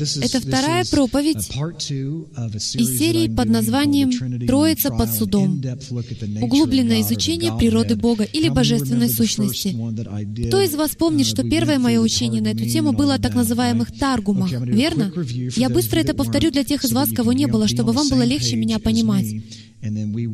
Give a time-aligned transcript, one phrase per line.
[0.00, 1.50] Это вторая проповедь
[2.74, 5.62] из серии под названием «Троица под судом».
[6.40, 9.76] Углубленное изучение природы Бога или божественной сущности.
[10.48, 13.96] Кто из вас помнит, что первое мое учение на эту тему было о так называемых
[13.98, 15.12] таргумах, верно?
[15.56, 18.56] Я быстро это повторю для тех из вас, кого не было, чтобы вам было легче
[18.56, 19.26] меня понимать.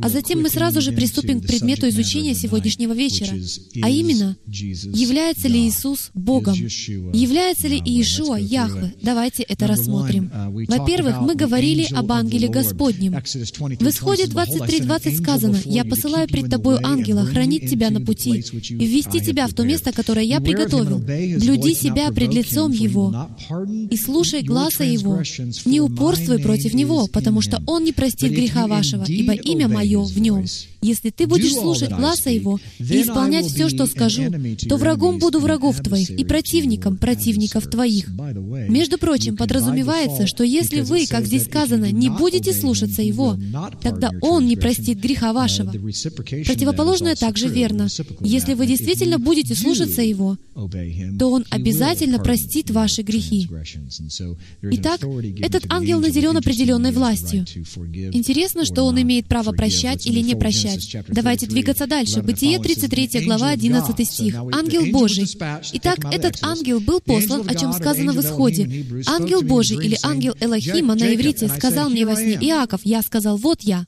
[0.03, 3.33] А затем мы сразу же приступим к предмету изучения сегодняшнего вечера,
[3.83, 6.55] а именно, является ли Иисус Богом?
[6.55, 8.95] Является ли Иешуа Яхве?
[9.03, 10.31] Давайте это рассмотрим.
[10.67, 13.13] Во-первых, мы говорили об ангеле Господнем.
[13.13, 19.21] В Исходе 23.20 сказано, «Я посылаю пред тобою ангела, хранить тебя на пути и ввести
[19.21, 20.99] тебя в то место, которое я приготовил.
[20.99, 23.29] Блюди себя пред лицом его
[23.91, 25.23] и слушай глаза его.
[25.65, 30.19] Не упорствуй против него, потому что он не простит греха вашего, ибо имя Мое в
[30.19, 30.45] нем.
[30.83, 34.25] Если ты будешь слушать глаза Его и исполнять все, что скажу,
[34.69, 38.09] то врагом буду врагов твоих и противником противников твоих.
[38.69, 43.37] Между прочим, подразумевается, что если вы, как здесь сказано, не будете слушаться Его,
[43.83, 45.71] тогда Он не простит греха вашего.
[45.71, 47.89] Противоположное также верно.
[48.21, 53.49] Если вы действительно будете слушаться Его, то Он обязательно простит ваши грехи.
[54.63, 55.01] Итак,
[55.41, 57.45] этот ангел наделен определенной властью.
[58.13, 60.97] Интересно, что он имеет имеет право прощать или не прощать.
[61.09, 62.23] Давайте двигаться дальше.
[62.23, 64.35] Бытие 33 глава 11 стих.
[64.53, 65.27] Ангел Божий.
[65.73, 68.87] Итак, этот ангел был послан, о чем сказано в Исходе.
[69.07, 73.63] Ангел Божий или ангел Элохима на иврите сказал мне во сне, «Иаков, я сказал, вот
[73.63, 73.87] я».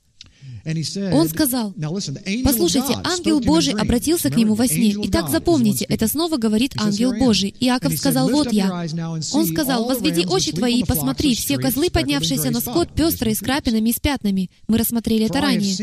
[1.13, 1.73] Он сказал,
[2.43, 4.95] «Послушайте, ангел Божий обратился к нему во сне.
[5.03, 7.55] Итак, запомните, это снова говорит ангел Божий.
[7.59, 8.87] Иаков сказал, «Вот я».
[9.33, 13.89] Он сказал, «Возведи очи твои и посмотри, все козлы, поднявшиеся на скот, пестрые, с крапинами
[13.89, 14.49] и с пятнами».
[14.67, 15.73] Мы рассмотрели это ранее.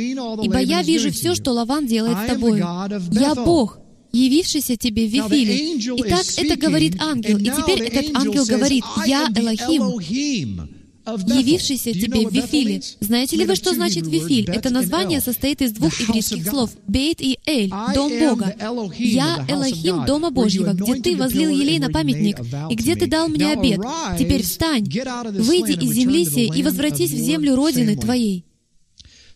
[0.45, 2.59] «Ибо я вижу все, что Лаван делает с тобой.
[2.59, 3.79] Я Бог,
[4.13, 5.79] явившийся тебе в Вифиле».
[5.99, 10.76] Итак, это говорит ангел, и теперь этот ангел говорит, «Я Элохим»
[11.07, 12.83] явившийся тебе в Вифиле.
[13.01, 14.51] Знаете ли вы, что значит Вифиль?
[14.51, 18.55] Это название состоит из двух еврейских слов «бейт» и «эль»— «дом Бога».
[18.99, 22.39] «Я Элохим Дома Божьего, где ты возлил елей на памятник,
[22.71, 23.81] и где ты дал мне обед.
[24.19, 28.45] Теперь встань, выйди из земли сей и возвратись в землю Родины твоей».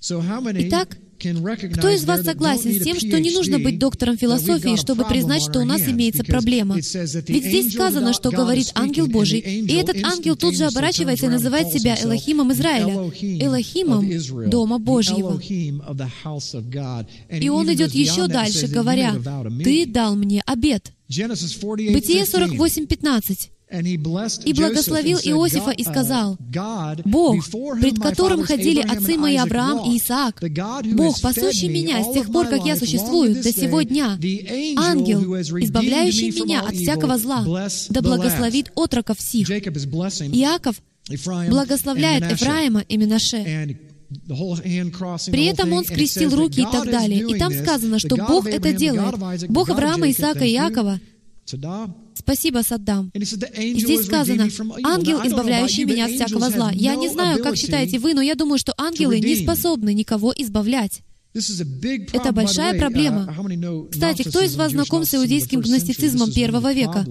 [0.00, 5.42] Итак, кто из вас согласен с тем, что не нужно быть доктором философии, чтобы признать,
[5.42, 6.76] что у нас имеется проблема?
[6.76, 11.69] Ведь здесь сказано, что говорит ангел Божий, и этот ангел тут же оборачивается и называет
[11.69, 14.08] себя Элохимом Израиля, Элохимом
[14.50, 15.41] Дома Божьего.
[17.31, 19.14] И он идет еще дальше, говоря,
[19.62, 20.92] «Ты дал мне обед».
[21.08, 23.50] Бытие 48, 15.
[23.70, 26.36] И благословил Иосифа и сказал,
[27.04, 27.44] «Бог,
[27.81, 30.42] пред которым ходили отцы мои Авраам и Исаак,
[30.94, 34.19] Бог, пасущий меня с тех пор, как я существую, до сего дня,
[34.76, 37.44] ангел, избавляющий меня от всякого зла,
[37.91, 39.48] да благословит отроков всех».
[39.48, 40.76] Иаков
[41.48, 43.78] благословляет Эфраима и Минаше.
[45.31, 47.20] При этом он скрестил руки и так далее.
[47.20, 49.48] И там сказано, что Бог это делает.
[49.48, 50.98] Бог Авраама, Исаака и Иакова
[52.20, 53.10] «Спасибо, Саддам».
[53.14, 53.25] И
[53.81, 54.48] здесь сказано,
[54.84, 56.70] «Ангел, избавляющий меня от всякого зла».
[56.72, 61.03] Я не знаю, как считаете вы, но я думаю, что ангелы не способны никого избавлять.
[61.32, 63.34] Это большая проблема.
[63.91, 67.06] Кстати, кто из вас знаком с иудейским гностицизмом первого века?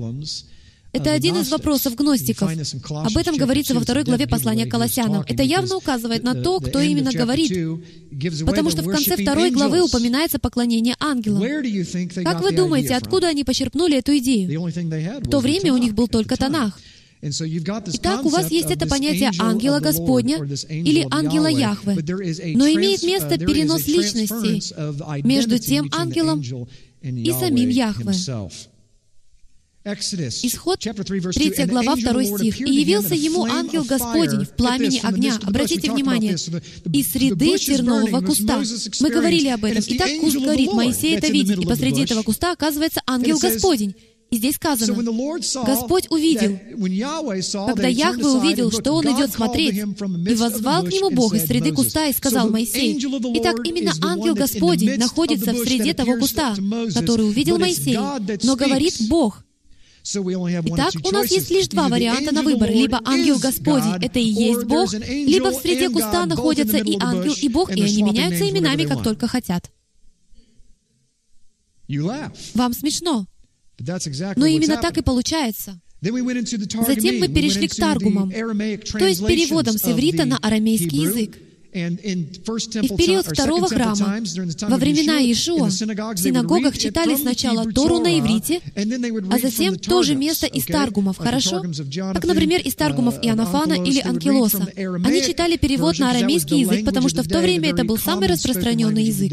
[0.92, 2.50] Это один из вопросов гностиков.
[2.90, 5.24] Об этом говорится во второй главе послания Колоссянам.
[5.28, 7.52] Это явно указывает на то, кто именно говорит,
[8.46, 11.42] потому что в конце второй главы упоминается поклонение ангелам.
[12.24, 14.62] Как вы думаете, откуда они почерпнули эту идею?
[14.62, 16.80] В то время у них был только Танах.
[17.22, 20.38] Итак, у вас есть это понятие ангела Господня
[20.70, 21.96] или ангела Яхве,
[22.56, 26.42] но имеет место перенос личности между тем ангелом
[27.02, 28.14] и самим Яхве.
[29.86, 32.60] Исход 3 глава 2 стих.
[32.62, 35.40] «И явился ему ангел Господень в пламени огня».
[35.44, 38.62] Обратите внимание, «из среды тернового куста».
[39.00, 39.84] Мы говорили об этом.
[39.88, 43.96] Итак, так куст горит, Моисей это видит, и посреди этого куста а оказывается ангел Господень.
[44.32, 44.94] И здесь сказано,
[45.66, 46.60] Господь увидел,
[47.66, 52.08] когда Яхве увидел, что он идет смотреть, и возвал к нему Бог из среды куста
[52.08, 53.00] и сказал Моисей.
[53.36, 56.56] Итак, именно ангел Господень находится в среде того куста,
[56.94, 57.98] который увидел Моисей,
[58.44, 59.44] но говорит Бог,
[60.04, 62.70] Итак, у нас есть лишь два варианта на выбор.
[62.70, 67.50] Либо ангел Господень, это и есть Бог, либо в среде куста находятся и ангел, и
[67.50, 69.70] Бог, и они меняются именами, как только хотят.
[72.54, 73.26] Вам смешно.
[74.36, 75.80] Но именно так и получается.
[76.02, 81.38] Затем мы перешли к Таргумам, то есть translations с иврита на арамейский язык.
[81.72, 84.20] И в период второго храма,
[84.62, 90.48] во времена Иешуа, в синагогах читали сначала Тору на иврите, а затем то же место
[90.48, 91.62] из Таргумов, хорошо?
[92.14, 94.68] Как, например, из Таргумов Иоаннафана или Анкилоса.
[94.76, 99.04] Они читали перевод на арамейский язык, потому что в то время это был самый распространенный
[99.04, 99.32] язык.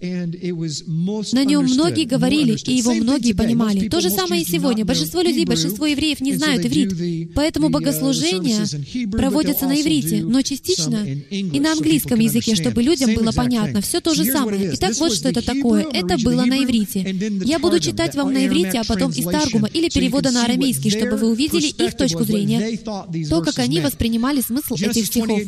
[0.00, 3.88] На нем многие говорили, и его многие понимали.
[3.88, 4.84] То же самое и сегодня.
[4.84, 8.64] Большинство людей, большинство евреев не знают иврит, поэтому богослужения
[9.10, 13.80] проводятся на иврите, но частично и на английском языке, чтобы людям было понятно.
[13.80, 14.70] Все то же самое.
[14.74, 15.86] Итак, вот что это такое.
[15.92, 17.00] Это было на иврите.
[17.44, 21.16] Я буду читать вам на иврите, а потом из Таргума или перевода на арамейский, чтобы
[21.16, 22.78] вы увидели их точку зрения,
[23.28, 25.40] то, как они воспринимали смысл этих стихов.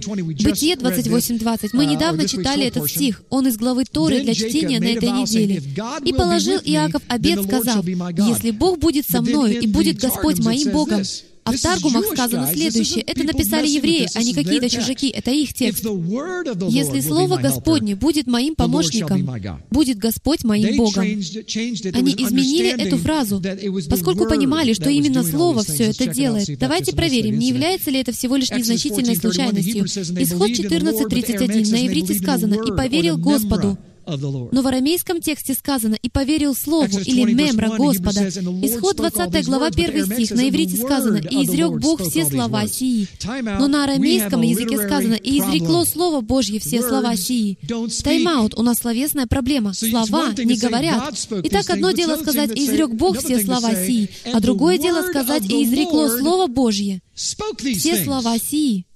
[0.42, 1.70] Бытие 28.20.
[1.72, 3.22] Мы недавно читали этот стих.
[3.30, 5.62] Он из главы Торы для чтения на этой неделе.
[6.04, 10.40] И положил Иаков обед, сказав, «Если Бог будет со мною и а а будет Господь
[10.40, 11.02] моим Богом,
[11.44, 13.02] а в Таргумах сказано следующее.
[13.02, 15.08] Это написали евреи, а не какие-то чужаки.
[15.08, 15.84] Это их текст.
[15.84, 19.28] Если Слово Господне будет моим помощником,
[19.70, 21.02] будет Господь моим Богом.
[21.02, 23.42] Они изменили эту фразу,
[23.88, 26.58] поскольку понимали, что именно Слово все это делает.
[26.58, 29.84] Давайте проверим, не является ли это всего лишь незначительной случайностью.
[29.84, 31.70] Исход 14.31.
[31.70, 33.78] На иврите сказано «И поверил Господу».
[34.16, 38.28] Но в арамейском тексте сказано «и поверил слову» или «мемра Господа».
[38.28, 43.08] Исход 20 глава 1 стих на иврите сказано «и изрек Бог все слова сии».
[43.24, 47.58] Но на арамейском языке сказано «и изрекло Слово Божье все слова сии».
[48.02, 49.72] Тайм-аут, у нас словесная проблема.
[49.74, 51.14] Слова не говорят.
[51.44, 55.44] Итак, одно дело сказать «и изрек Бог все а слова сии», а другое дело сказать
[55.44, 58.86] «и изрекло Слово Божье все слова сии».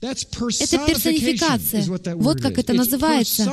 [0.00, 1.84] Это персонификация.
[2.16, 3.50] Вот как это называется.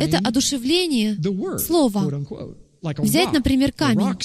[0.00, 1.16] Это одушевление
[1.58, 2.24] слова.
[2.98, 4.16] Взять, например, камень.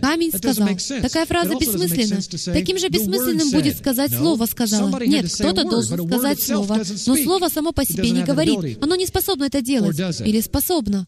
[0.00, 0.68] Камень сказал.
[1.02, 2.54] Такая фраза бессмысленна.
[2.54, 4.98] Таким же бессмысленным будет сказать слово «сказала».
[5.04, 6.82] Нет, кто-то должен сказать слово.
[7.06, 8.82] Но слово само по себе не говорит.
[8.82, 9.98] Оно не способно это делать.
[10.20, 11.06] Или способно.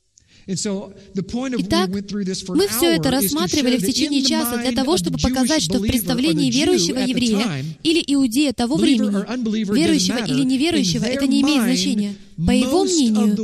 [0.49, 6.51] Итак, мы все это рассматривали в течение часа для того, чтобы показать, что в представлении
[6.51, 9.25] верующего еврея или иудея того времени,
[9.73, 12.15] верующего или неверующего, это не имеет значения.
[12.47, 13.35] По его мнению,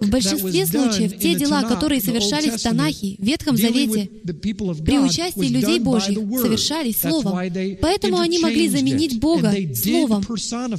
[0.00, 5.80] в большинстве случаев те дела, которые совершались в Танахе, в Ветхом Завете, при участии людей
[5.80, 7.38] Божьих, совершались Словом.
[7.82, 10.24] Поэтому они могли заменить Бога Словом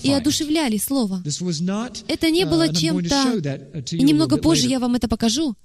[0.02, 1.22] и одушевляли Слово.
[2.08, 3.84] Это не было чем-то...
[3.92, 5.56] И немного позже я вам это покажу.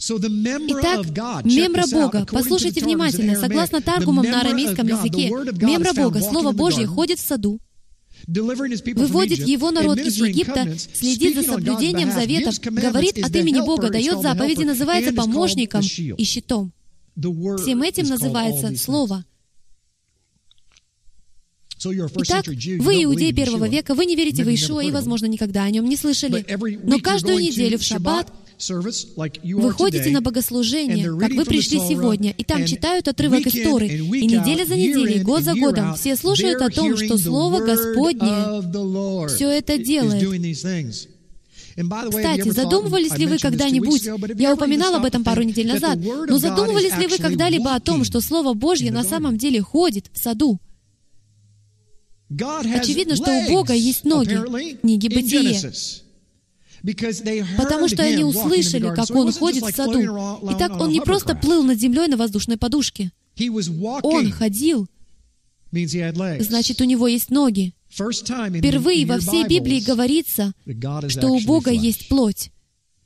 [0.00, 7.18] Итак, мемра Бога, послушайте внимательно, согласно Таргумам на арамейском языке, мемра Бога, Слово Божье, ходит
[7.18, 7.60] в саду,
[8.26, 14.64] выводит его народ из Египта, следит за соблюдением заветов, говорит от имени Бога, дает заповеди,
[14.64, 16.72] называется помощником и щитом.
[17.14, 19.24] Всем этим называется Слово.
[21.82, 25.86] Итак, вы, иудеи первого века, вы не верите в Ишуа и, возможно, никогда о нем
[25.86, 26.44] не слышали.
[26.84, 28.30] Но каждую неделю в шаббат
[28.68, 33.98] Выходите на богослужение, как вы пришли сегодня, и там читают отрывок истории.
[34.18, 39.48] И неделя за неделей, год за годом, все слушают о том, что Слово Господне все
[39.48, 40.28] это делает.
[42.08, 44.04] Кстати, задумывались ли вы когда-нибудь,
[44.38, 48.20] я упоминал об этом пару недель назад, но задумывались ли вы когда-либо о том, что
[48.20, 50.58] Слово Божье на самом деле ходит в саду?
[52.30, 54.38] Очевидно, что у Бога есть ноги.
[54.80, 55.72] Книги Бытия.
[56.82, 60.00] Потому что они услышали, как он ходит в саду.
[60.52, 63.12] Итак, он не просто плыл над землей на воздушной подушке.
[64.02, 64.88] Он ходил,
[65.72, 67.74] значит, у него есть ноги.
[67.90, 70.52] Впервые во всей Библии говорится,
[71.08, 72.50] что у Бога есть плоть.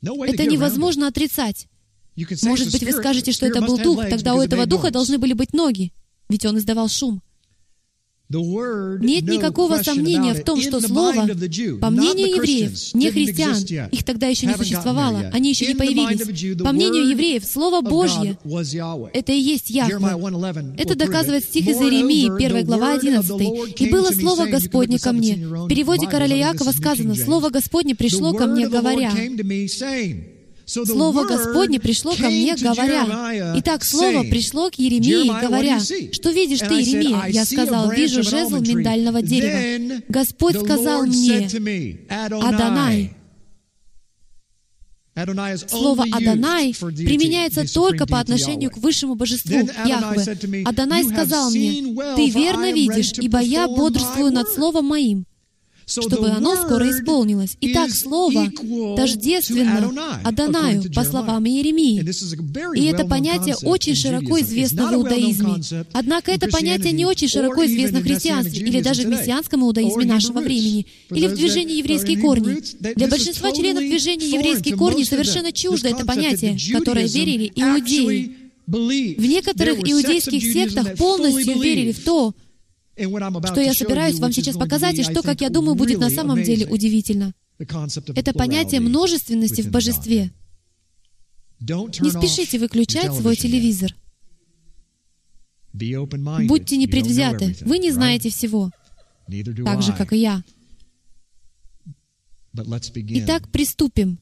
[0.01, 1.67] Это невозможно отрицать.
[2.43, 5.53] Может быть, вы скажете, что это был дух, тогда у этого духа должны были быть
[5.53, 5.91] ноги,
[6.29, 7.21] ведь он издавал шум.
[8.29, 11.27] Нет никакого сомнения в том, что Слово,
[11.79, 16.57] по мнению евреев, не христиан, их тогда еще не существовало, они еще не появились.
[16.63, 18.37] По мнению евреев, Слово Божье—
[19.13, 19.97] это и есть Яхве.
[20.77, 23.79] Это доказывает стих из Иеремии, 1 глава 11.
[23.79, 25.35] «И было Слово Господне ко мне».
[25.35, 29.11] В переводе короля Якова сказано, «Слово Господне пришло ко мне, говоря»
[41.07, 43.13] мне, said to me, Адонай.
[45.17, 48.69] Adonai is Слово only «Адонай» used for deity, применяется the supreme только по deity отношению
[48.69, 48.81] к Yahweh.
[48.81, 50.23] высшему божеству Then Adonai Яхве.
[50.23, 53.13] said to me, Адонай "You have сказал мне, seen well, «Ты for I верно видишь,
[53.13, 54.55] ибо я бодрствую над word».
[54.55, 55.25] словом моим».
[55.85, 57.57] Чтобы оно скоро исполнилось.
[57.61, 58.49] Итак, Слово
[58.95, 59.91] тождественно
[60.23, 62.03] Адонаю, по словам Иеремии.
[62.77, 65.61] И это понятие очень широко известно в иудаизме.
[65.93, 70.39] Однако это понятие не очень широко известно в христианстве или даже в мессианском иудаизме нашего
[70.39, 72.61] времени, или в движении еврейские корни.
[72.95, 78.35] Для большинства членов движения еврейские корни совершенно чуждо это понятие, которое верили иудеи.
[78.67, 82.33] В некоторых иудейских сектах полностью верили в то,
[82.97, 86.65] что я собираюсь вам сейчас показать, и что, как я думаю, будет на самом деле
[86.67, 87.33] удивительно.
[87.57, 90.31] Это понятие множественности в божестве.
[91.59, 93.95] Не спешите выключать свой телевизор.
[95.73, 97.55] Будьте непредвзяты.
[97.61, 98.71] Вы не знаете всего,
[99.65, 100.43] так же, как и я.
[102.53, 104.19] Итак, приступим.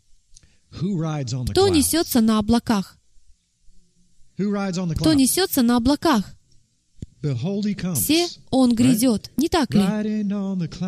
[0.72, 2.98] Кто несется на облаках?
[4.36, 6.36] Кто несется на облаках?
[7.96, 9.32] Все Он грядет.
[9.38, 9.82] Не так ли?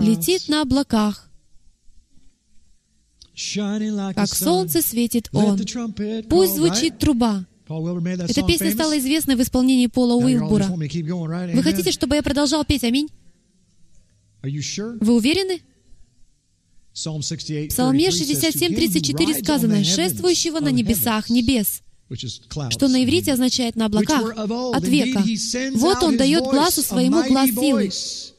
[0.01, 1.30] Летит на облаках.
[4.15, 5.58] Как солнце светит Он.
[6.30, 7.46] Пусть звучит труба.
[7.68, 10.65] Эта песня стала известной в исполнении Пола Уилбура.
[10.65, 13.10] Вы хотите, чтобы я продолжал петь «Аминь»?
[14.44, 15.62] Вы уверены?
[16.94, 20.70] Psalm 68, В Псалме 33 says, "To him who 67.34 rides on сказано «шествующего на
[20.70, 21.82] небесах heavens", небес».
[22.70, 25.24] Что на иврите означает «на облаках» от века.
[25.74, 27.90] Вот он дает глазу своему глаз силы.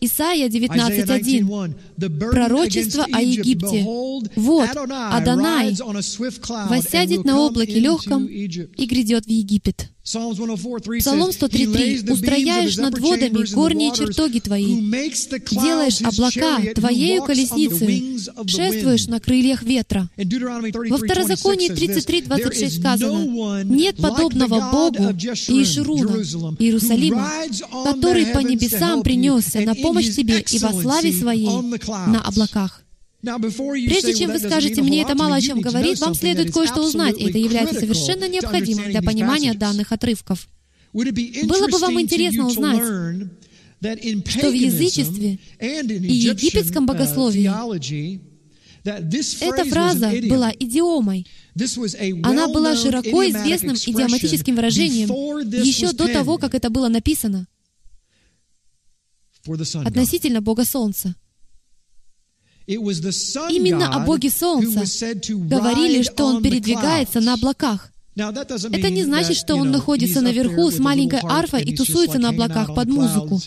[0.01, 1.47] Исайя Isaiah 19.1.
[1.47, 3.83] 19:1, "The burden Пророчество о Египте.
[4.37, 9.91] Вот Адонай will на облаке легком Egypt." и грядет в Египет.
[10.07, 11.67] Psalms 104:3 Псалом says, "He 103.3.
[11.67, 14.81] lays the beams of his «Устрояешь над водами горние чертоги твои,
[15.51, 20.09] делаешь облака твоею колесницей, шествуешь wind." на крыльях ветра».
[20.17, 27.29] Во 33:26 Второзаконии says this, 33.26 "There is сказано, «Нет подобного Богу Иешуруна, Иерусалима,
[27.85, 32.21] который по небесам принесся на помощь тебе и во славе своей on the clouds." на
[32.21, 32.86] облаках».
[33.23, 36.83] Прежде чем "Well, вы скажете, мне это мало me," о чем говорит, вам следует кое-что
[36.85, 37.17] узнать.
[37.17, 40.49] Это absolutely является совершенно необходимым для понимания данных отрывков.
[40.93, 42.81] Было бы вам интересно узнать,
[44.29, 47.51] что в язычестве и египетском uh, богословии
[48.85, 51.27] Эта фраза была идиомой.
[52.23, 55.09] Она была широко известным идиоматическим выражением
[55.63, 57.47] еще до того, как это было написано
[59.85, 61.15] относительно Бога Солнца.
[62.67, 64.83] Именно о Боге Солнца
[65.29, 67.91] говорили, что Он передвигается на облаках.
[68.17, 72.89] Это не значит, что он находится наверху с маленькой арфой и тусуется на облаках под
[72.89, 73.41] музыку.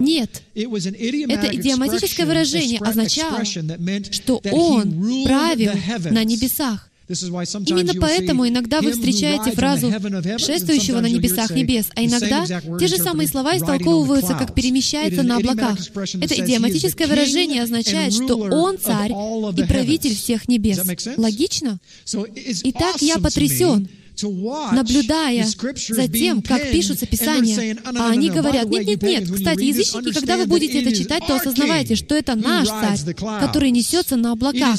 [0.00, 0.42] Нет.
[0.54, 5.72] Это идиоматическое выражение означало, что Он правил
[6.10, 6.90] на небесах.
[7.08, 9.92] Именно поэтому иногда вы встречаете фразу
[10.38, 12.46] «шествующего на небесах небес», а иногда
[12.78, 14.54] те же самые слова истолковываются как.
[14.54, 15.78] «перемещается на облаках».
[15.94, 20.80] Это идиоматическое выражение означает, что Он царь и правитель всех небес.
[21.16, 21.78] Логично?
[22.06, 23.88] Итак, я потрясен,
[24.22, 25.46] наблюдая
[25.88, 29.22] за тем, как пишутся Писания, "Oh, а они говорят, the way, нет, you нет, нет,
[29.22, 32.68] pagans, when you кстати, язычники, когда вы будете это читать, то осознавайте, что это наш
[32.68, 34.78] царь, который несется на облаках.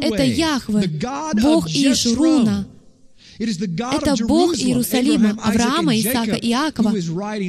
[0.00, 0.90] Это Яхве,
[1.40, 2.66] Бог Иешуруна.
[3.38, 6.92] Это Бог Иерусалима, Авраама, Исаака Иакова,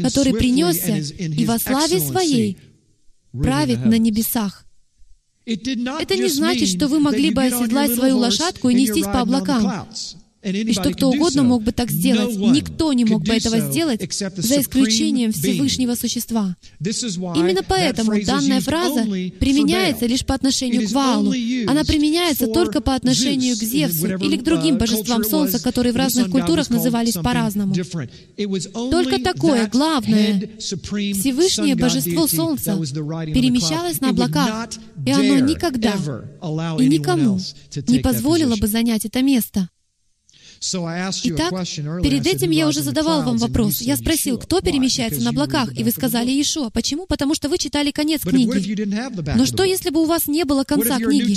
[0.03, 2.57] который принесся и во славе Своей
[3.31, 4.65] правит на небесах.
[5.45, 9.87] Это не значит, что вы могли бы оседлать свою лошадку и нестись по облакам.
[10.45, 12.35] И что кто угодно мог бы так сделать.
[12.35, 15.31] Никто не мог бы этого сделать, за исключением.
[15.31, 16.55] Всевышнего Существа.
[16.79, 21.33] Именно поэтому данная фраза применяется лишь по отношению к Ваалу.
[21.67, 25.95] Она применяется только по отношению к Зевсу или к другим uh, божествам Солнца, которые в
[25.95, 27.73] разных культурах назывались по-разному.
[28.91, 34.69] Только такое главное, Всевышнее божество Солнца перемещалось на облаках,
[35.05, 35.95] и оно никогда
[36.79, 37.39] и никому
[37.87, 39.69] не позволило бы занять это место.
[40.61, 41.51] Итак,
[42.01, 43.81] перед этим "Who я уже задавал вам clouds?" And you вопрос.
[43.81, 46.31] Я спросил, кто перемещается на облаках, и вы сказали.
[46.31, 46.69] Иешуа.
[46.69, 47.05] Почему?
[47.05, 49.35] Потому что вы читали конец книги.
[49.35, 51.35] Но что, если бы у вас не было конца книги?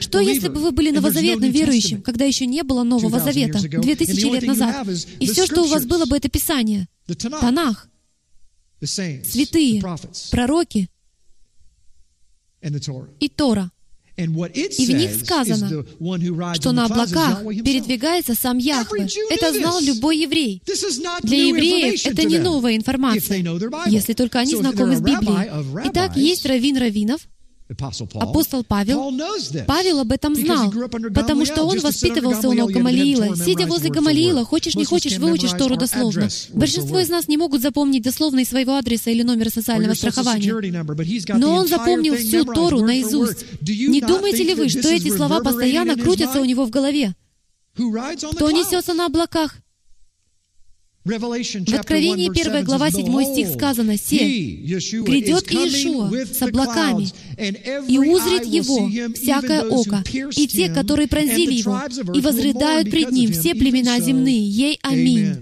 [0.00, 3.70] Что, если бы вы были новозаветным верующим, когда еще не было Нового 2000 Завета, years
[3.70, 4.86] ago, 2000 and the only лет назад?
[5.18, 6.88] И все, что у вас было бы, это Писание,
[7.40, 7.88] Танах,
[8.80, 9.82] святые,
[10.30, 10.88] пророки
[13.20, 13.70] и Тора.
[14.26, 15.84] И в них сказано,
[16.54, 19.06] что на облаках передвигается сам Яхве.
[19.30, 20.62] Это знал любой еврей.
[21.22, 23.44] Для евреев это не новая информация,
[23.86, 25.88] если только они знакомы с Библией.
[25.88, 27.20] Итак, есть раввин раввинов.
[28.14, 29.12] Апостол Павел.
[29.66, 30.72] Павел об этом знал,
[31.14, 33.36] потому что он воспитывался у ног Гамалиила.
[33.36, 36.28] Сидя возле Гамалиила, хочешь не хочешь, выучишь Тору дословно.
[36.52, 40.54] Большинство из нас не могут запомнить дословно и своего адреса или номера социального страхования.
[41.34, 43.44] Но он запомнил всю Тору наизусть.
[43.62, 47.14] Не думаете ли вы, что эти слова постоянно крутятся у него в голове?
[47.74, 49.56] Кто несется на облаках?
[51.02, 54.18] В chapter 1, Откровении verse 1 7 глава says, 7 стих "Behold, сказано, «Се,
[55.00, 57.08] грядет Иешуа с облаками,
[57.88, 60.04] и узрит его всякое око,
[60.36, 61.80] и те, которые пронзили его,
[62.14, 64.46] и возрыдают пред ним все племена земные.
[64.46, 65.36] Ей аминь.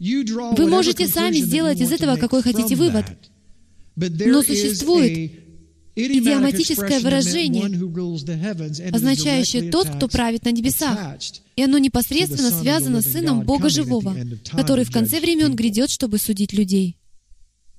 [0.00, 3.04] Вы можете сами сделать из этого какой хотите вывод.
[3.94, 5.45] Но существует
[5.96, 7.64] идиоматическое выражение,
[8.92, 11.18] означающее «тот, кто правит на небесах»,
[11.56, 14.16] и оно непосредственно связано с Сыном Бога Живого,
[14.52, 16.96] который в конце времен грядет, чтобы судить людей.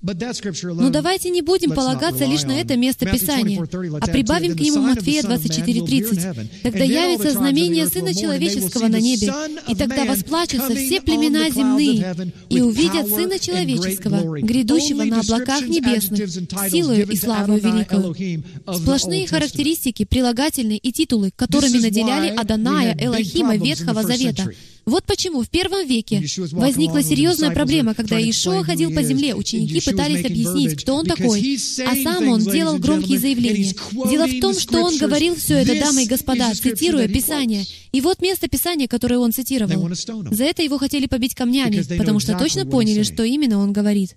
[0.01, 5.23] Но давайте не будем полагаться лишь на это место Писания, а прибавим к нему Матфея
[5.23, 6.61] 24.30.
[6.63, 9.33] «Тогда явится знамение Сына Человеческого на небе,
[9.67, 12.15] и тогда восплачутся все племена земные,
[12.49, 16.29] и увидят Сына Человеческого, грядущего на облаках небесных,
[16.69, 18.15] силою и славою великою».
[18.75, 24.51] Сплошные характеристики, прилагательные и титулы, которыми наделяли Аданая Элохима Ветхого Завета.
[24.87, 30.25] Вот почему в первом веке возникла серьезная проблема, когда Иешуа ходил по земле, ученики пытались
[30.25, 33.73] объяснить, кто он такой, а сам он делал громкие заявления.
[34.09, 37.65] Дело в том, что он говорил все это, дамы и господа, цитируя Писание.
[37.91, 39.89] И вот место Писания, которое он цитировал.
[40.31, 44.15] За это его хотели побить камнями, потому что точно поняли, что именно он говорит.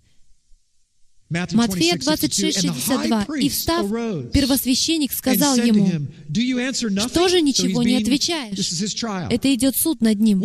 [1.30, 3.38] Матфея 26:62.
[3.38, 3.87] «И встав,
[4.32, 5.88] первосвященник сказал ему,
[7.08, 8.58] «Что же ничего не отвечаешь?
[9.30, 10.42] Это идет суд над ним.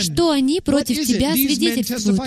[0.00, 2.18] Что они против тебя свидетельствуют?»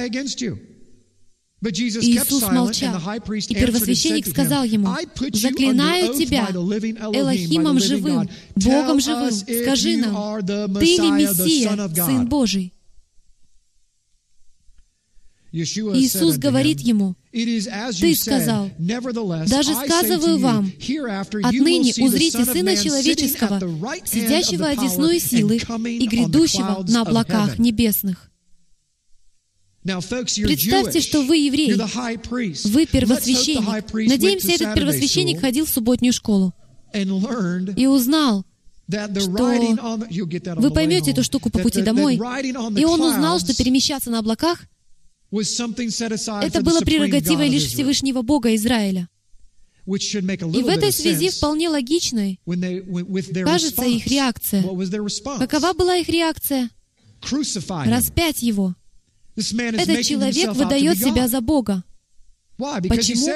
[1.63, 4.89] Иисус молчал, и первосвященник сказал ему,
[5.32, 12.72] «Заклинаю тебя, Элохимом живым, Богом живым, скажи нам, ты ли Мессия, Сын Божий?»
[15.51, 20.72] Иисус говорит ему, «Ты сказал, даже сказываю вам,
[21.44, 23.60] отныне узрите Сына Человеческого,
[24.06, 28.30] сидящего одесную силы и грядущего на облаках небесных».
[29.84, 33.93] Представьте, что вы еврей, вы первосвященник.
[34.10, 36.54] Надеемся, этот первосвященник ходил в субботнюю школу
[36.93, 38.46] и узнал,
[38.88, 39.60] что
[40.58, 44.65] вы поймете эту штуку по пути домой, и он узнал, что перемещаться на облаках
[45.34, 49.10] это было прерогативой лишь Всевышнего Бога Израиля.
[49.86, 49.89] И
[50.63, 52.39] в этой связи вполне логичной
[53.43, 54.63] кажется их реакция.
[55.39, 56.69] Какова была их реакция?
[57.91, 58.76] Распять его.
[59.36, 61.84] Этот человек выдает себя за Бога.
[62.58, 63.28] Почему?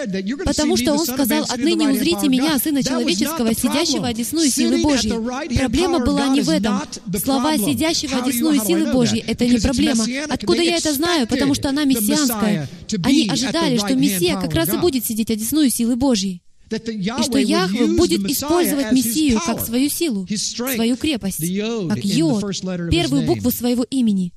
[0.46, 5.58] Потому что он сказал, «Отныне узрите меня, Сына Человеческого, сидящего одесную силы Божьей».
[5.58, 6.82] Проблема была не в этом.
[7.24, 10.06] Слова «сидящего одесную силы Божьей»— это не проблема.
[10.30, 11.28] Откуда я это знаю?
[11.28, 12.70] Потому что она мессианская.
[13.04, 16.42] Они ожидали, что Мессия как раз и будет сидеть одесную силы Божьей.
[16.70, 22.44] И что Яхве будет использовать Мессию как свою силу, свою крепость, как Йод,
[22.92, 24.34] первую букву своего имени.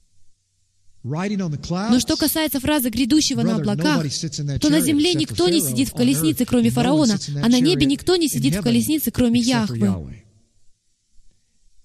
[1.03, 4.05] Но что касается фразы «грядущего на облаках»,
[4.61, 8.29] то на земле никто не сидит в колеснице, кроме фараона, а на небе никто не
[8.29, 10.23] сидит в колеснице, кроме Яхвы.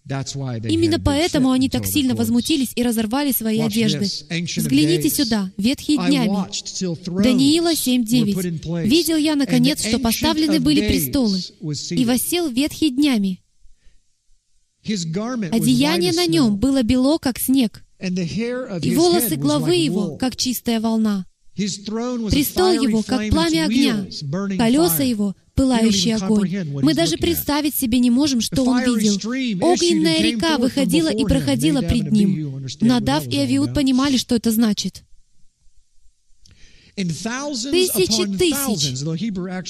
[0.08, 4.06] Именно поэтому они так сильно возмутились и разорвали свои одежды.
[4.56, 7.24] Взгляните сюда, ветхие днями.
[7.24, 8.86] Даниила 7.9.
[8.86, 11.40] «Видел я, наконец, что поставлены были престолы,
[11.90, 13.42] и воссел ветхие днями.
[14.84, 21.26] Одеяние на нем было бело, как снег, и волосы главы его, как чистая волна.
[21.56, 24.06] Престол его, как пламя огня,
[24.58, 26.82] колеса его, пылающий огонь.
[26.82, 29.16] Мы даже представить себе не можем, что он видел.
[29.66, 32.66] Огненная река выходила и проходила пред ним.
[32.82, 35.04] Надав и Авиуд понимали, что это значит.
[36.96, 39.04] Тысячи тысяч.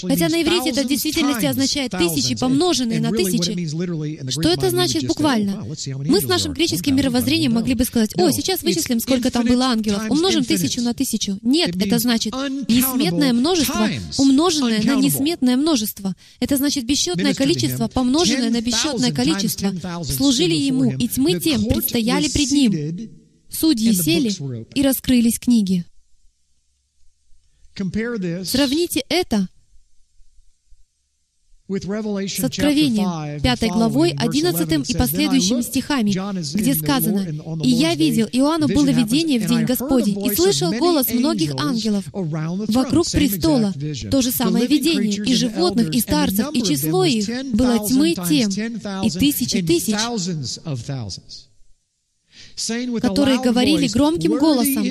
[0.01, 4.29] Хотя на иврите это в действительности означает тысячи, помноженные на тысячи.
[4.29, 5.65] Что это значит буквально?
[5.87, 10.03] Мы с нашим греческим мировоззрением могли бы сказать, о, сейчас вычислим, сколько там было ангелов,
[10.09, 11.39] умножим тысячу на тысячу.
[11.41, 12.33] Нет, это значит
[12.67, 16.15] несметное множество, умноженное на несметное множество.
[16.39, 19.73] Это значит бесчетное количество, помноженное на бесчетное количество.
[20.03, 23.09] Служили Ему, и тьмы тем предстояли пред Ним.
[23.49, 24.31] Судьи сели,
[24.75, 25.85] и раскрылись книги.
[28.45, 29.47] Сравните это
[31.67, 36.11] с Откровением, 5 главой, 11 и последующими стихами,
[36.55, 37.27] где сказано,
[37.63, 43.09] «И я видел, Иоанну было видение в день Господень, и слышал голос многих ангелов вокруг
[43.11, 43.73] престола,
[44.11, 48.49] то же самое видение, и животных, и старцев, и число их было тьмы тем,
[49.03, 49.95] и тысячи тысяч,
[53.01, 54.83] которые говорили громким голосом,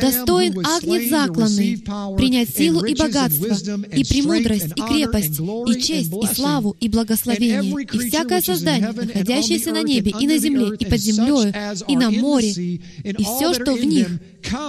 [0.00, 1.78] «Достоин агнец закланный
[2.16, 7.98] принять силу и богатство, и премудрость, и крепость, и честь, и славу, и благословение, и
[8.08, 11.54] всякое создание, находящееся на небе, и на земле, и под землею,
[11.88, 14.08] и на море, и все, что в них,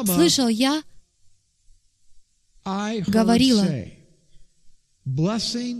[0.06, 0.82] слышал я,
[3.08, 3.66] говорила,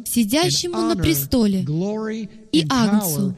[0.06, 1.66] сидящему на престоле
[2.52, 3.38] и Агнцу,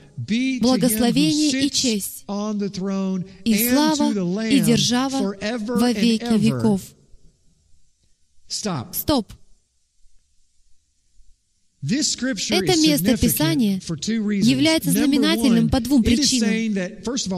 [0.62, 5.36] благословение и честь, и слава, и держава
[5.68, 6.82] во веки веков.
[8.48, 9.34] Стоп.
[11.82, 16.50] Это место Писания является знаменательным по двум причинам.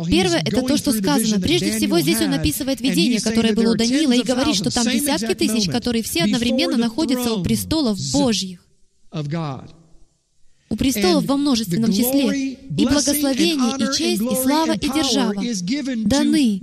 [0.08, 1.40] Первое— это то, что сказано.
[1.40, 5.34] Прежде всего, здесь он описывает видение, которое было у Даниила, и говорит, что там десятки
[5.36, 8.66] тысяч, которые все одновременно находятся у престолов Божьих
[10.72, 15.34] у престолов во множественном числе, и благословение, и честь, и слава, и держава
[16.08, 16.60] даны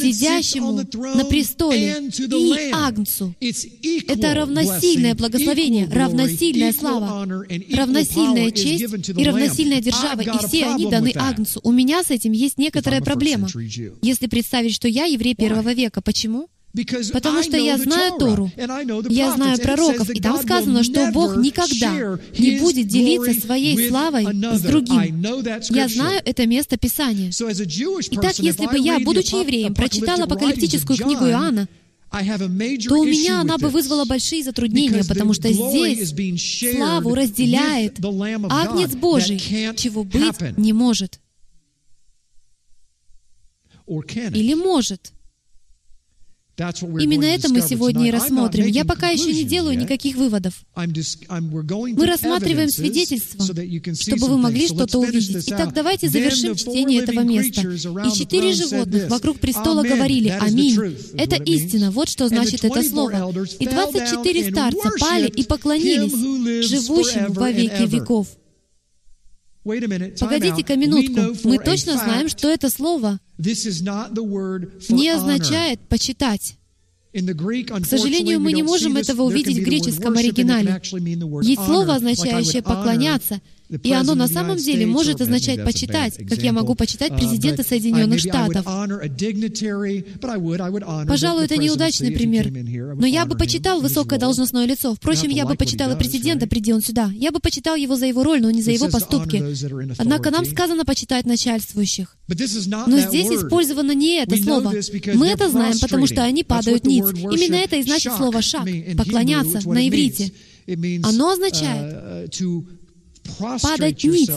[0.00, 0.76] сидящему
[1.16, 3.34] на престоле и Агнцу.
[3.40, 7.26] Это равносильное благословение, равносильная слава,
[7.72, 11.60] равносильная честь и равносильная держава, и все они даны Агнцу.
[11.64, 13.48] У меня с этим есть некоторая проблема.
[14.02, 16.48] Если представить, что я еврей первого века, почему?
[17.12, 18.50] Потому что я знаю Тору,
[19.08, 24.60] я знаю пророков, и там сказано, что Бог никогда не будет делиться своей славой с
[24.60, 25.20] другим.
[25.70, 27.30] Я знаю это место Писания.
[28.12, 31.68] Итак, если бы я, будучи евреем, прочитала апокалиптическую книгу Иоанна,
[32.10, 36.10] то у меня она бы вызвала большие затруднения, потому что здесь
[36.76, 39.38] славу разделяет Агнец Божий,
[39.76, 41.20] чего быть не может.
[43.86, 45.12] Или может.
[46.60, 48.66] Именно это мы сегодня и рассмотрим.
[48.66, 50.54] Я пока еще не делаю никаких выводов.
[50.76, 55.44] Мы рассматриваем свидетельства, чтобы вы могли что-то увидеть.
[55.48, 57.62] Итак, давайте завершим чтение этого места.
[57.62, 60.78] И четыре животных вокруг престола говорили «Аминь».
[61.14, 61.90] Это истина.
[61.90, 63.32] Вот что значит это слово.
[63.58, 68.28] И двадцать четыре старца пали и поклонились живущему во веки веков.
[69.64, 71.36] Погодите-ка минутку.
[71.44, 76.56] Мы точно знаем, что это слово не означает «почитать».
[77.12, 80.80] К сожалению, мы не можем этого увидеть в греческом оригинале.
[81.42, 83.40] Есть слово, означающее «поклоняться»,
[83.82, 88.64] и оно на самом деле может означать «почитать», как я могу почитать президента Соединенных Штатов.
[91.06, 92.50] Пожалуй, это неудачный пример,
[92.96, 94.94] но я бы почитал высокое должностное лицо.
[94.94, 97.10] Впрочем, я бы почитал и президента, приди он сюда.
[97.14, 99.42] Я бы почитал его за его роль, но не за его поступки.
[99.98, 102.16] Однако нам сказано почитать начальствующих.
[102.28, 104.72] Но здесь использовано не это слово.
[105.14, 107.06] Мы это знаем, потому что они падают ниц.
[107.12, 110.32] Именно это и значит слово «шаг»— «поклоняться» на иврите.
[111.02, 112.30] Оно означает
[113.38, 114.30] падать ниц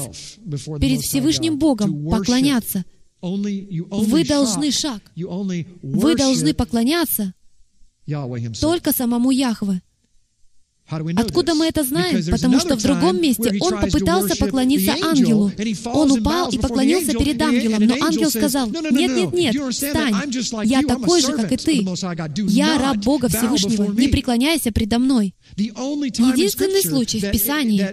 [0.80, 2.84] перед Всевышним Богом, поклоняться.
[3.22, 5.02] Вы должны шаг.
[5.16, 7.34] Вы должны поклоняться
[8.60, 9.82] только самому Яхве.
[11.16, 12.24] Откуда мы это знаем?
[12.30, 15.52] Потому что в другом месте он попытался поклониться ангелу.
[15.86, 20.14] Он упал и поклонился перед ангелом, но ангел сказал, «Нет, нет, нет, встань,
[20.66, 21.88] я такой же, как и ты.
[22.50, 25.34] Я раб Бога Всевышнего, не преклоняйся предо мной».
[25.56, 27.88] Единственный случай в Писании,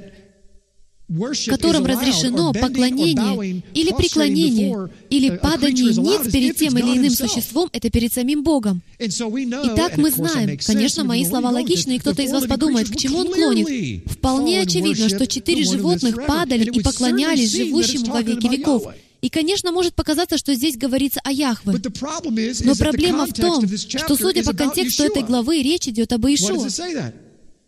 [1.48, 8.12] которым разрешено поклонение или преклонение или падание ниц перед тем или иным существом, это перед
[8.12, 8.82] самим Богом.
[8.98, 13.32] Итак, мы знаем, конечно, мои слова логичны, и кто-то из вас подумает, к чему он
[13.32, 14.04] клонит.
[14.06, 18.84] Вполне очевидно, что четыре животных падали и поклонялись живущему во веки веков.
[19.20, 21.72] И, конечно, может показаться, что здесь говорится о Яхве.
[21.72, 26.68] Но проблема в том, что, судя по контексту этой главы, речь идет об Иешуа.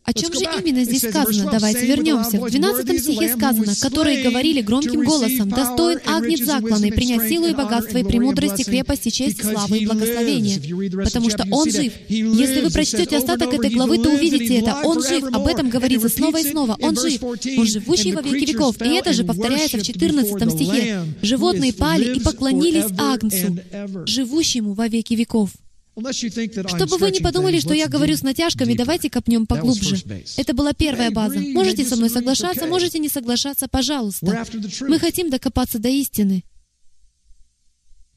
[0.04, 1.50] О чем же именно здесь сказано?
[1.50, 2.40] Давайте вернемся.
[2.40, 7.98] В 12 стихе сказано, которые говорили громким голосом, «Достоин агнец закланный принять силу и богатство,
[7.98, 10.60] и премудрость, и крепость, и честь, и славу, и благословение,
[11.04, 11.92] потому что Он жив».
[12.08, 14.76] Если вы прочтете остаток этой главы, то увидите это.
[14.84, 15.24] Он жив.
[15.32, 16.76] Об этом говорится снова и снова.
[16.80, 17.22] Он жив.
[17.22, 18.80] Он живущий во веки веков.
[18.82, 21.02] И это же повторяется в 14 стихе.
[21.22, 23.58] «Животные пали и поклонились агнцу,
[24.06, 25.50] живущему во веки веков».
[25.94, 29.96] Чтобы вы не подумали, что я говорю с натяжками, давайте копнем поглубже.
[30.37, 31.38] Это была первая база.
[31.38, 34.44] Можете со мной соглашаться, можете не соглашаться, пожалуйста.
[34.81, 36.44] Мы хотим докопаться до истины.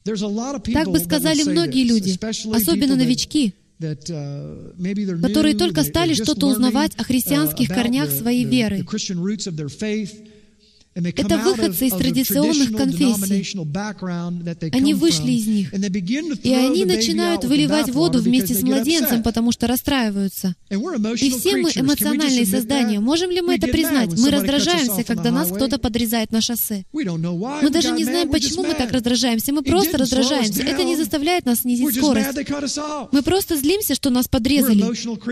[0.04, 2.16] Так бы сказали многие люди,
[2.54, 8.86] особенно новички, uh, которые только стали что-то узнавать о христианских корнях своей веры.
[10.96, 13.54] Это выходцы из традиционных конфессий.
[14.72, 15.74] Они вышли из них,
[16.42, 20.54] и они начинают выливать воду вместе с младенцем, потому что расстраиваются.
[20.70, 22.98] И все мы эмоциональные создания.
[23.00, 24.18] Можем ли мы это признать?
[24.18, 26.84] Мы раздражаемся, когда нас кто-то подрезает на шоссе.
[26.92, 29.52] Мы даже не знаем, почему мы так раздражаемся.
[29.52, 30.62] Мы просто раздражаемся.
[30.62, 32.38] Это не заставляет нас снизить скорость.
[33.12, 34.82] Мы просто злимся, что нас подрезали.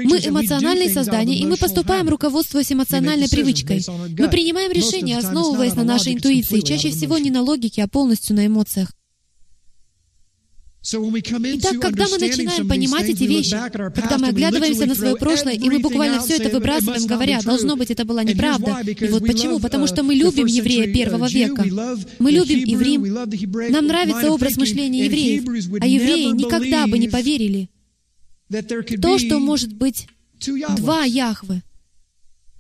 [0.05, 3.83] Мы эмоциональные создания, и мы поступаем, руководствуясь эмоциональной привычкой.
[4.19, 8.37] Мы принимаем решения, основываясь основываясь на нашей интуиции, чаще всего не на логике, а полностью
[8.37, 8.91] на эмоциях.
[10.87, 15.79] Итак, когда мы начинаем понимать эти вещи, когда мы оглядываемся на свое прошлое, и мы
[15.79, 18.81] буквально все это выбрасываем, говоря, должно быть, это была неправда.
[18.81, 19.61] И вот почему?
[19.61, 21.65] Потому что мы любим еврея первого века.
[22.19, 23.73] Мы любим Иврим.
[23.73, 25.45] Нам нравится образ мышления евреев.
[25.81, 27.71] А евреи никогда бы не поверили
[28.51, 30.07] в то, что может быть
[30.77, 31.63] два Яхвы.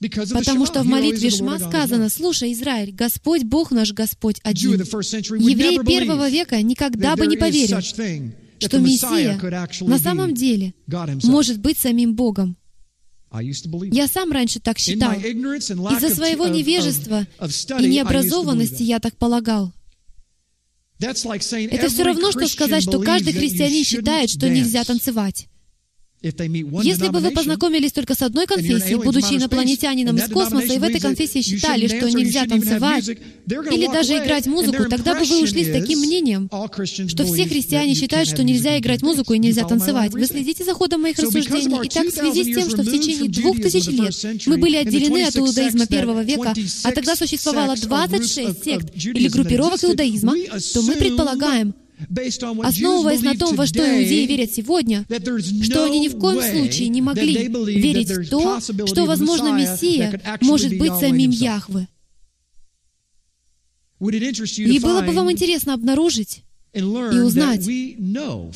[0.00, 4.72] Потому что в молитве Шма сказано, «Слушай, Израиль, Господь Бог наш Господь один».
[4.72, 9.38] Еврей первого века никогда бы не поверил, что Мессия
[9.86, 10.74] на самом деле
[11.22, 12.56] может быть самим Богом.
[13.90, 15.12] Я сам раньше так считал.
[15.12, 17.26] Из-за своего невежества
[17.80, 19.72] и необразованности я так полагал.
[21.00, 25.48] Это все равно, что сказать, что каждый христианин считает, что нельзя танцевать.
[26.24, 31.00] Если бы вы познакомились только с одной конфессией, будучи инопланетянином из космоса, и в этой
[31.00, 36.00] конфессии считали, что нельзя танцевать или даже играть музыку, тогда бы вы ушли с таким
[36.00, 36.48] мнением,
[37.08, 40.12] что все христиане считают, что нельзя играть музыку и нельзя танцевать.
[40.12, 41.84] Вы следите за ходом моих рассуждений.
[41.84, 44.14] И так, в связи с тем, что в течение двух тысяч лет
[44.46, 50.34] мы были отделены от иудаизма первого века, а тогда существовало 26 сект или группировок иудаизма,
[50.72, 51.74] то мы предполагаем,
[52.62, 55.04] основываясь на том, во что иудеи верят сегодня,
[55.62, 60.76] что они ни в коем случае не могли верить в то, что, возможно, Мессия может
[60.78, 61.88] быть самим Яхвы.
[64.00, 67.62] И было бы вам интересно обнаружить и узнать,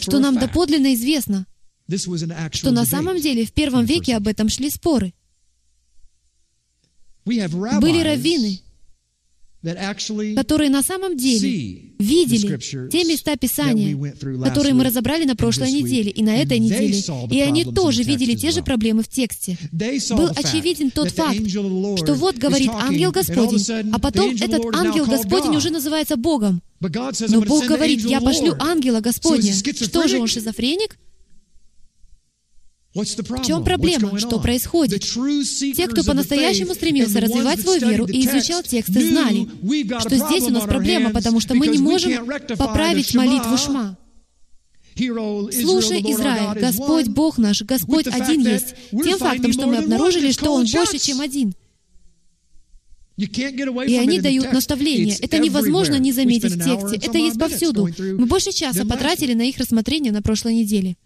[0.00, 1.46] что нам доподлинно известно,
[2.52, 5.14] что на самом деле в первом веке об этом шли споры.
[7.24, 8.60] Были раввины,
[10.36, 13.96] которые на самом деле видели те места Писания,
[14.44, 18.50] которые мы разобрали на прошлой неделе и на этой неделе, и они тоже видели те
[18.50, 19.58] же проблемы в тексте.
[19.72, 25.70] Был очевиден тот факт, что вот говорит ангел Господень, а потом этот ангел Господень уже
[25.70, 26.62] называется Богом.
[26.80, 29.52] Но Бог говорит, я пошлю ангела Господня.
[29.52, 30.96] Что же, он шизофреник?
[32.94, 34.18] В чем проблема?
[34.18, 35.02] Что происходит?
[35.02, 39.46] Те, кто по-настоящему стремился развивать свою веру и изучал тексты, знали,
[40.00, 43.98] что здесь у нас проблема, потому что мы не можем поправить молитву Шма.
[44.96, 48.74] Слушай, Израиль, Господь Бог наш, Господь один есть.
[48.90, 51.54] Тем фактом, что мы обнаружили, что Он больше, чем один.
[53.16, 55.16] И они дают наставления.
[55.20, 56.96] Это невозможно не заметить в тексте.
[56.96, 57.88] Это есть повсюду.
[57.98, 60.96] Мы больше часа потратили на их рассмотрение на прошлой неделе.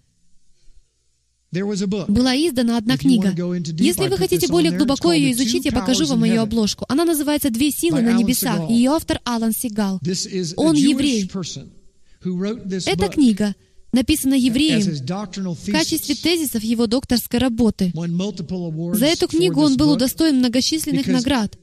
[1.52, 3.34] Была издана одна книга.
[3.78, 6.86] Если вы хотите более глубоко ее изучить, я покажу вам ее обложку.
[6.88, 8.70] Она называется «Две силы на небесах».
[8.70, 10.00] Ее автор Алан Сигал.
[10.56, 11.30] Он еврей.
[12.86, 13.54] Эта книга
[13.92, 17.92] написана евреем в качестве тезисов его докторской работы.
[18.94, 21.58] За эту книгу он был удостоен многочисленных наград,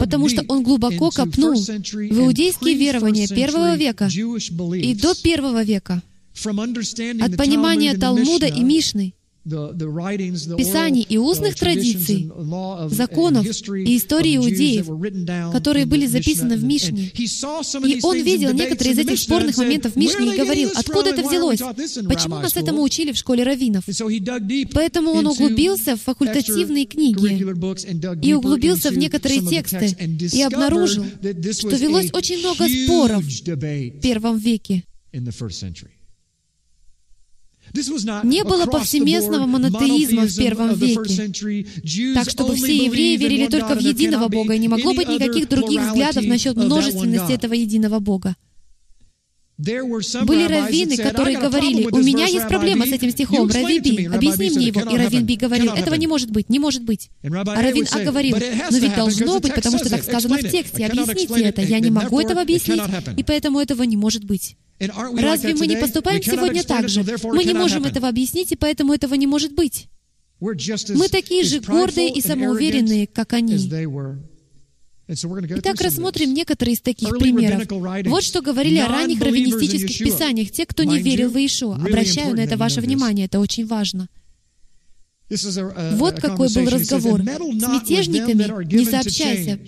[0.00, 6.02] потому что он глубоко копнул в иудейские верования первого века и до первого века
[6.34, 12.30] от понимания Талмуда и Мишны, Писаний и устных традиций,
[12.88, 14.86] законов и истории иудеев,
[15.52, 17.12] которые были записаны в Мишне.
[17.14, 21.60] И он видел некоторые из этих спорных моментов в Мишне и говорил, откуда это взялось?
[21.60, 23.84] Почему нас этому учили в школе раввинов?
[24.72, 27.44] Поэтому он углубился в факультативные книги
[28.26, 29.94] и углубился в некоторые тексты
[30.32, 34.84] и обнаружил, что велось очень много споров в первом веке.
[37.72, 44.28] Не было повсеместного монотеизма в первом веке, так чтобы все евреи верили только в единого
[44.28, 48.36] Бога, и не могло быть никаких других взглядов насчет множественности этого единого Бога.
[49.56, 54.66] Были раввины, которые говорили, у меня есть проблема с этим стихом, Рави Би, объясни мне
[54.66, 54.80] его.
[54.80, 57.10] И Равин Би говорил, этого не может быть, не может быть.
[57.22, 58.36] А Равин А говорил,
[58.70, 62.20] но ведь должно быть, потому что так сказано в тексте, объясните это, я не могу
[62.20, 62.82] этого объяснить,
[63.16, 64.56] и поэтому этого не может быть.
[65.16, 67.04] Разве мы не поступаем сегодня так же?
[67.24, 69.88] Мы не можем этого объяснить, и поэтому этого не может быть.
[70.40, 73.56] Мы такие же гордые и самоуверенные, как они.
[75.06, 77.68] Итак, рассмотрим некоторые из таких примеров.
[78.06, 81.76] Вот что говорили о ранних раввинистических писаниях, те, кто не верил в Иешуа.
[81.76, 84.08] Обращаю на это ваше внимание, это очень важно.
[85.92, 87.22] Вот какой был разговор.
[87.22, 89.58] С мятежниками не сообщайся.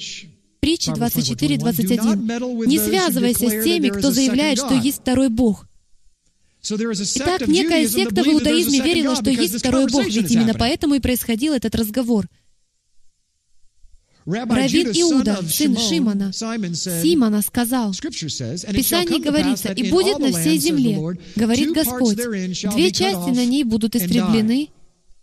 [0.66, 2.66] Притча 24.21.
[2.66, 5.64] Не связывайся с теми, кто заявляет, что есть второй Бог.
[6.60, 11.52] Итак, некая секта в иудаизме верила, что есть второй Бог, ведь именно поэтому и происходил
[11.52, 12.26] этот разговор.
[14.24, 21.70] Равин Иуда, сын Шимона, Симона, сказал, в Писании говорится, «И будет на всей земле, говорит
[21.74, 24.70] Господь, две части на ней будут истреблены,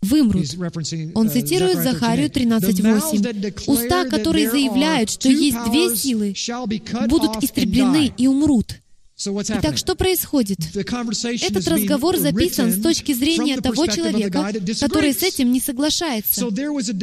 [0.04, 0.46] вымрут.
[1.14, 3.64] Он цитирует Захарию 13.8.
[3.66, 6.34] «Уста, которые заявляют, что есть две силы,
[7.08, 8.80] будут истреблены и умрут».
[9.26, 10.58] Итак, что происходит?
[10.74, 16.46] Этот разговор записан с точки зрения того человека, который с этим не соглашается.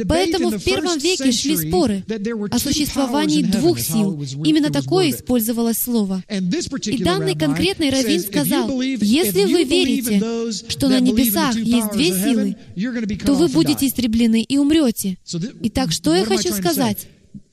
[0.08, 2.04] Поэтому в первом веке шли споры
[2.50, 4.22] о существовании двух сил.
[4.44, 6.22] Именно такое использовалось слово.
[6.28, 10.20] И данный конкретный раввин сказал, если вы верите,
[10.68, 12.56] что на небесах есть две силы,
[13.24, 15.18] то вы будете истреблены и умрете.
[15.62, 17.06] Итак, что я хочу сказать?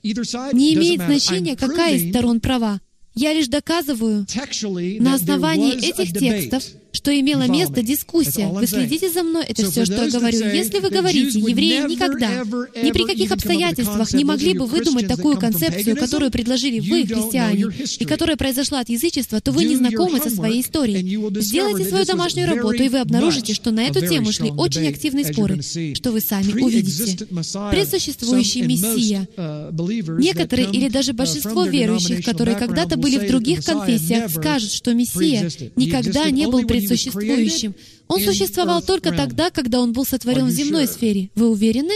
[0.03, 2.79] Не имеет значения, какая из сторон права.
[3.19, 4.25] Я лишь доказываю
[5.01, 8.47] на основании этих текстов, что имела место дискуссия.
[8.47, 9.45] Вы следите за мной?
[9.47, 10.39] Это все, что я говорю.
[10.39, 12.43] Если вы говорите, евреи никогда,
[12.82, 17.67] ни при каких обстоятельствах не могли бы выдумать такую концепцию, которую предложили вы, христиане,
[17.99, 21.19] и которая произошла от язычества, то вы не знакомы со своей историей.
[21.41, 25.62] Сделайте свою домашнюю работу, и вы обнаружите, что на эту тему шли очень активные споры,
[25.62, 27.25] что вы сами увидите.
[27.71, 29.28] Пресуществующий Мессия.
[30.17, 36.30] Некоторые или даже большинство верующих, которые когда-то были в других конфессиях, скажут, что Мессия никогда
[36.30, 37.75] не был пред существующим.
[38.07, 41.29] Он существовал только тогда, когда он был сотворен в земной сфере.
[41.35, 41.93] Вы уверены?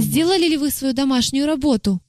[0.00, 2.00] Сделали ли вы свою домашнюю работу?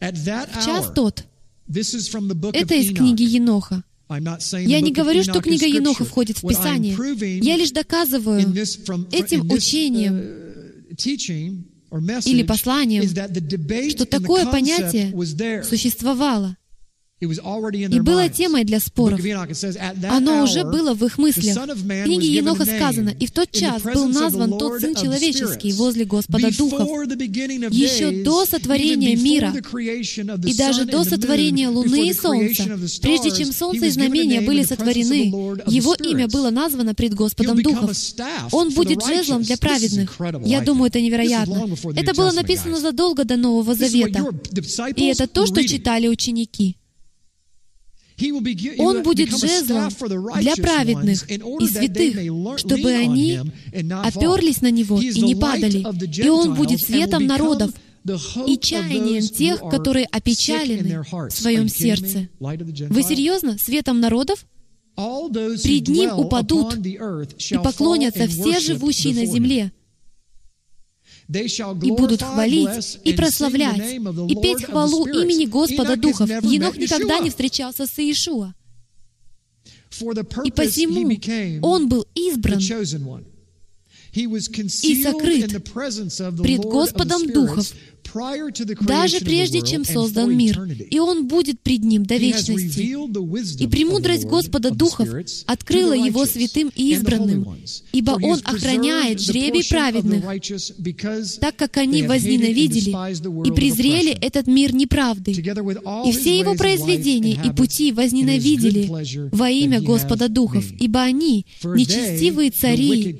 [0.00, 1.24] В час тот.
[1.68, 3.84] Это из книги Еноха.
[4.08, 6.96] Я не говорю, что книга Еноха входит в Писание.
[7.42, 8.40] Я лишь доказываю
[9.12, 10.20] этим учением
[12.24, 13.08] или посланием,
[13.90, 15.12] что такое понятие
[15.62, 16.56] существовало.
[17.20, 19.20] И было темой для споров.
[20.08, 21.54] Оно уже было в их мыслях.
[21.54, 26.50] В книге Еноха сказано, «И в тот час был назван тот Сын Человеческий возле Господа
[26.56, 26.88] Духов,
[27.70, 29.52] еще до сотворения мира,
[30.46, 32.64] и даже до сотворения Луны и Солнца,
[33.02, 35.26] прежде чем Солнце и знамения были сотворены,
[35.66, 37.94] Его имя было названо пред Господом Духов.
[38.52, 40.16] Он будет жезлом для праведных.
[40.46, 41.68] Я думаю, это невероятно.
[41.96, 44.26] Это было написано задолго до Нового Завета.
[44.96, 46.76] И это то, что читали ученики.
[48.78, 49.90] Он будет жезлом
[50.38, 53.40] для праведных и святых, чтобы они
[54.02, 55.84] оперлись на Него и не падали.
[56.22, 57.70] И Он будет светом народов
[58.46, 62.28] и чаянием тех, которые опечалены в своем сердце.
[62.38, 63.58] Вы серьезно?
[63.58, 64.46] Светом народов?
[64.96, 69.72] Пред Ним упадут и поклонятся все живущие на земле,
[71.32, 73.94] и будут хвалить и прославлять,
[74.28, 76.28] и петь хвалу имени Господа Духов.
[76.42, 78.54] Енох никогда не встречался с Иешуа.
[80.44, 81.10] И посему
[81.62, 82.58] он был избран
[84.12, 85.64] и сокрыт
[86.42, 87.72] пред Господом Духов
[88.80, 92.80] даже прежде, чем создан мир, и Он будет пред Ним до вечности.
[93.62, 95.08] И премудрость Господа Духов
[95.46, 97.46] открыла Его святым и избранным,
[97.92, 100.24] ибо Он охраняет жребий праведных,
[101.40, 102.90] так как они возненавидели
[103.46, 108.88] и презрели этот мир неправды, и все Его произведения и пути возненавидели
[109.32, 113.18] во имя Господа Духов, ибо они, нечестивые цари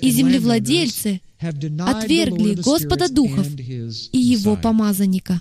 [0.00, 5.40] и землевладельцы, отвергли Господа Духов и Его помазанника.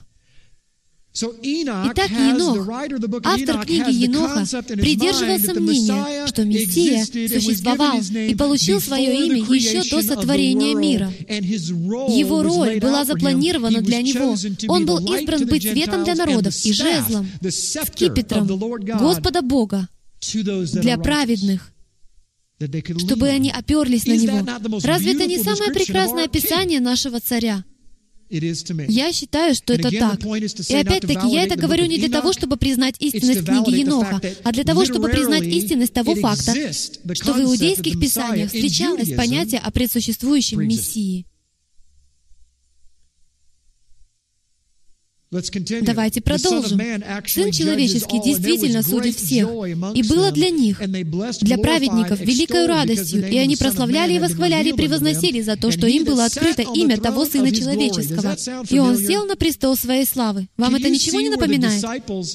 [1.13, 2.69] Итак, Енох,
[3.25, 10.73] автор книги Еноха, придерживался мнения, что Мессия существовал и получил свое имя еще до сотворения
[10.73, 11.11] мира.
[11.27, 14.37] Его роль была запланирована для него.
[14.69, 18.47] Он был избран быть светом для народов и жезлом, скипетром
[18.97, 19.89] Господа Бога
[20.33, 21.70] для праведных,
[22.99, 24.79] чтобы они оперлись на Него.
[24.83, 27.63] Разве это не самое прекрасное описание нашего царя?
[28.31, 30.23] Я считаю, что это так.
[30.23, 34.63] И опять-таки, я это говорю не для того, чтобы признать истинность книги Еноха, а для
[34.63, 41.25] того, чтобы признать истинность того факта, что в иудейских писаниях встречалось понятие о предсуществующем Мессии.
[45.31, 46.77] Давайте продолжим.
[47.25, 49.47] Сын человеческий действительно судит всех,
[49.95, 50.81] и было для них,
[51.41, 56.03] для праведников, великой радостью, и они прославляли и восхваляли и превозносили за то, что им
[56.03, 58.35] было открыто имя того Сына Человеческого.
[58.69, 60.49] И Он сел на престол своей славы.
[60.57, 61.81] Вам это ничего не напоминает?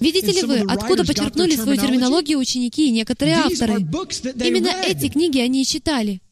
[0.01, 3.75] Видите ли вы, откуда почерпнули свою терминологию ученики и некоторые авторы?
[3.75, 6.23] Именно эти книги они и читали.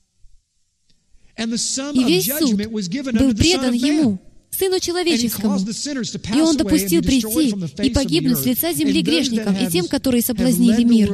[1.37, 4.19] И весь суд был предан Ему,
[4.59, 5.59] Сыну Человеческому.
[5.59, 11.13] И Он допустил прийти и погибнуть с лица земли грешникам и тем, которые соблазнили мир.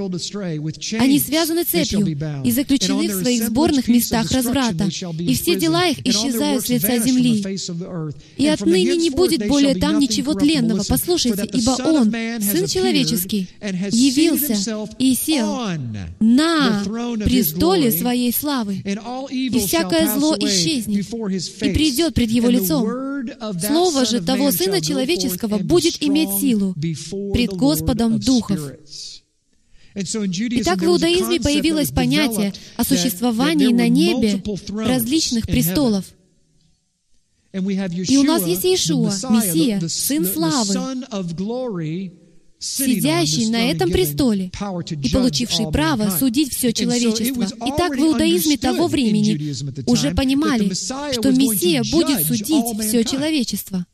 [0.98, 2.06] Они связаны цепью
[2.44, 4.88] и заключены в своих сборных местах разврата,
[5.18, 7.44] и все дела их исчезают с лица земли.
[8.36, 10.84] И отныне не будет более там ничего тленного.
[10.88, 12.10] Послушайте, ибо Он,
[12.40, 13.48] Сын Человеческий,
[13.90, 15.60] явился и сел
[16.20, 16.82] на
[17.24, 18.82] престоле Своей славы,
[19.30, 22.88] и всякое зло исчезнет, и придет пред Его лицом.
[23.60, 26.74] Слово же того Сына Человеческого будет иметь силу
[27.32, 28.60] пред Господом Духов.
[29.94, 36.04] Итак, в иудаизме появилось понятие о существовании на небе различных престолов.
[37.52, 40.74] И у нас есть Иешуа, Мессия, Сын Славы,
[42.60, 44.52] сидящий на этом престоле
[45.02, 47.46] и получивший право судить все человечество.
[47.66, 49.52] Итак, в иудаизме того времени
[49.86, 50.72] уже понимали,
[51.12, 53.86] что Мессия будет судить все человечество.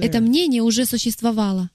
[0.00, 1.70] Это мнение уже существовало.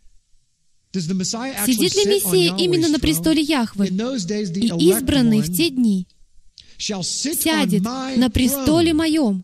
[0.93, 3.87] Сидит ли Мессия именно на престоле Яхвы?
[3.87, 6.07] И избранный в те дни
[6.77, 9.43] сядет на престоле моем,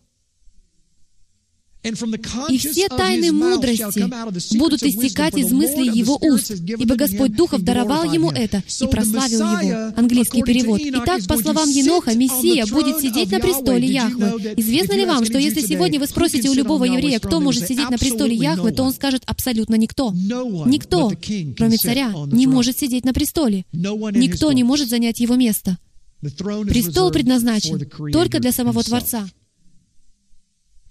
[1.83, 8.31] и все тайны мудрости будут истекать из мыслей его уст, ибо Господь Духов даровал ему
[8.31, 9.93] это и прославил его.
[9.97, 10.79] Английский перевод.
[10.81, 14.53] Итак, по словам Еноха, Мессия будет сидеть на престоле Яхвы.
[14.57, 17.97] Известно ли вам, что если сегодня вы спросите у любого еврея, кто может сидеть на
[17.97, 20.13] престоле Яхвы, то он скажет абсолютно никто.
[20.13, 21.11] Никто,
[21.57, 23.65] кроме царя, не может сидеть на престоле.
[23.71, 25.77] Никто не может занять его место.
[26.21, 29.27] Престол предназначен только для самого Творца.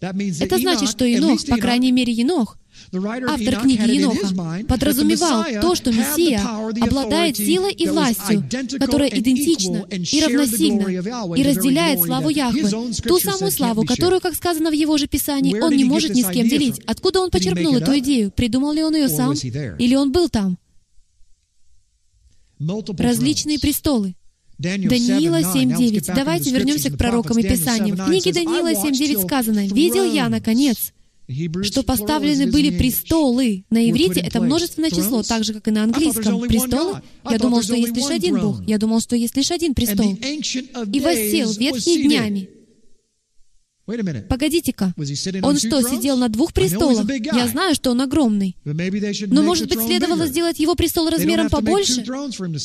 [0.03, 2.59] Это значит, что Енох, по крайней мере Енох,
[2.93, 6.41] автор книги Еноха, подразумевал то, что Мессия
[6.83, 8.45] обладает силой и властью,
[8.81, 12.69] которая идентична и равносильна, и разделяет славу Яхвы,
[13.03, 16.31] ту самую славу, которую, как сказано в его же Писании, он не может ни с
[16.31, 16.81] кем делить.
[16.87, 18.33] Откуда он почерпнул эту идею?
[18.33, 19.35] Придумал ли он ее сам?
[19.35, 20.59] Или он был там?
[22.99, 24.15] Различные престолы.
[24.63, 26.15] Даниила 7.9.
[26.15, 27.97] Давайте вернемся к пророкам и Писаниям.
[27.97, 30.93] В книге Даниила 7.9 сказано, «Видел я, наконец,
[31.63, 33.65] что поставлены были престолы.
[33.71, 36.41] На иврите это множественное число, так же, как и на английском.
[36.41, 37.01] Престолы?
[37.29, 38.63] Я думал, что есть лишь один Бог.
[38.67, 40.15] Я думал, что есть лишь один престол.
[40.15, 42.49] И воссел ветхие днями
[44.29, 44.95] Погодите-ка,
[45.43, 47.05] он что, сидел на двух престолах?
[47.33, 48.57] Я знаю, что он огромный.
[48.65, 52.05] Но, может быть, следовало сделать его престол размером побольше?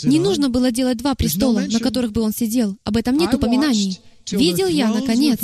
[0.03, 2.77] Не нужно было делать два престола, на которых бы он сидел.
[2.83, 3.99] Об этом нет упоминаний.
[4.31, 5.39] Видел я, наконец,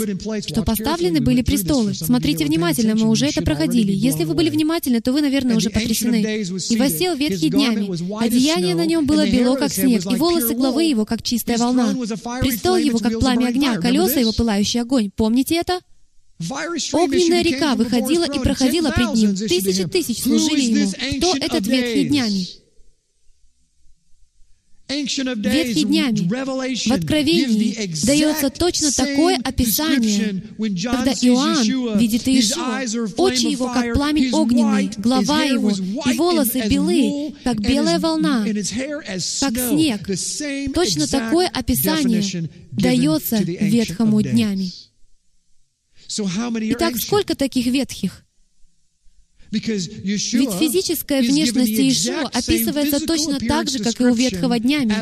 [0.47, 1.93] что поставлены были престолы.
[1.93, 3.91] Смотрите внимательно, мы уже это проходили.
[3.91, 6.21] Если вы были внимательны, то вы, наверное, уже потрясены.
[6.69, 7.89] И восел ветхий днями.
[8.23, 11.93] Одеяние на нем было бело, как снег, и волосы главы его, как чистая волна.
[12.41, 15.11] Престол его, как пламя огня, колеса его, пылающий огонь.
[15.15, 15.79] Помните это?
[16.93, 19.35] Огненная река выходила и проходила пред ним.
[19.35, 20.91] Тысячи тысяч служили ему.
[21.17, 22.62] Кто этот ветхий днями?
[24.89, 26.27] Ветхий днями.
[26.27, 32.83] в Откровении дается точно такое описание, когда Иоанн видит Иешуа,
[33.17, 40.07] очи его, как пламень огненный, голова его, и волосы белы, как белая волна, как снег.
[40.73, 44.71] Точно такое описание дается ветхому днями.
[46.07, 48.23] Итак, сколько таких ветхих?
[49.53, 54.95] Ведь физическая внешность Иешуа описывается точно так же, как и у ветхого днями,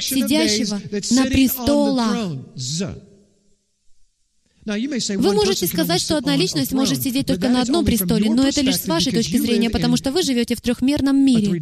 [0.00, 0.80] сидящего
[1.14, 2.38] на престолах.
[4.64, 8.76] Вы можете сказать, что одна личность может сидеть только на одном престоле, но это лишь
[8.76, 11.60] с вашей точки зрения, потому что вы живете в трехмерном мире.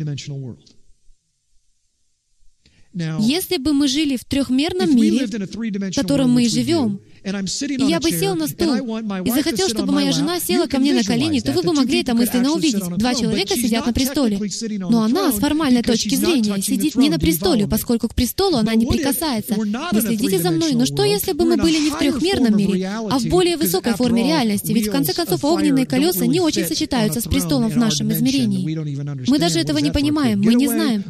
[3.21, 8.11] Если бы мы жили в трехмерном мире, в котором мы и живем, и я бы
[8.11, 11.63] сел на стул и захотел, чтобы моя жена села ко мне на колени, то вы
[11.63, 12.85] бы могли это мысленно увидеть.
[12.97, 14.39] Два человека сидят на престоле.
[14.79, 18.87] Но она, с формальной точки зрения, сидит не на престоле, поскольку к престолу она не
[18.87, 19.55] прикасается.
[19.55, 23.19] Вы следите за мной, но что, если бы мы были не в трехмерном мире, а
[23.19, 24.73] в более высокой форме реальности?
[24.73, 29.29] Ведь в конце концов огненные колеса не очень сочетаются с престолом в нашем измерении.
[29.29, 31.05] Мы даже этого не понимаем, мы не знаем.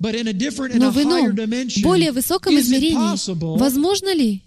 [0.00, 1.34] Но в ином,
[1.82, 4.42] более высоком измерении, возможно ли,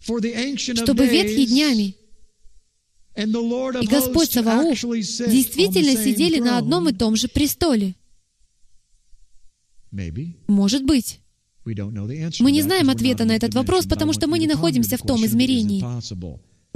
[0.00, 1.94] чтобы ветхие днями
[3.16, 7.94] И Господь Саваоф действительно сидели на одном и том же престоле.
[10.48, 11.20] Может быть.
[11.64, 15.82] Мы не знаем ответа на этот вопрос, потому что мы не находимся в том измерении.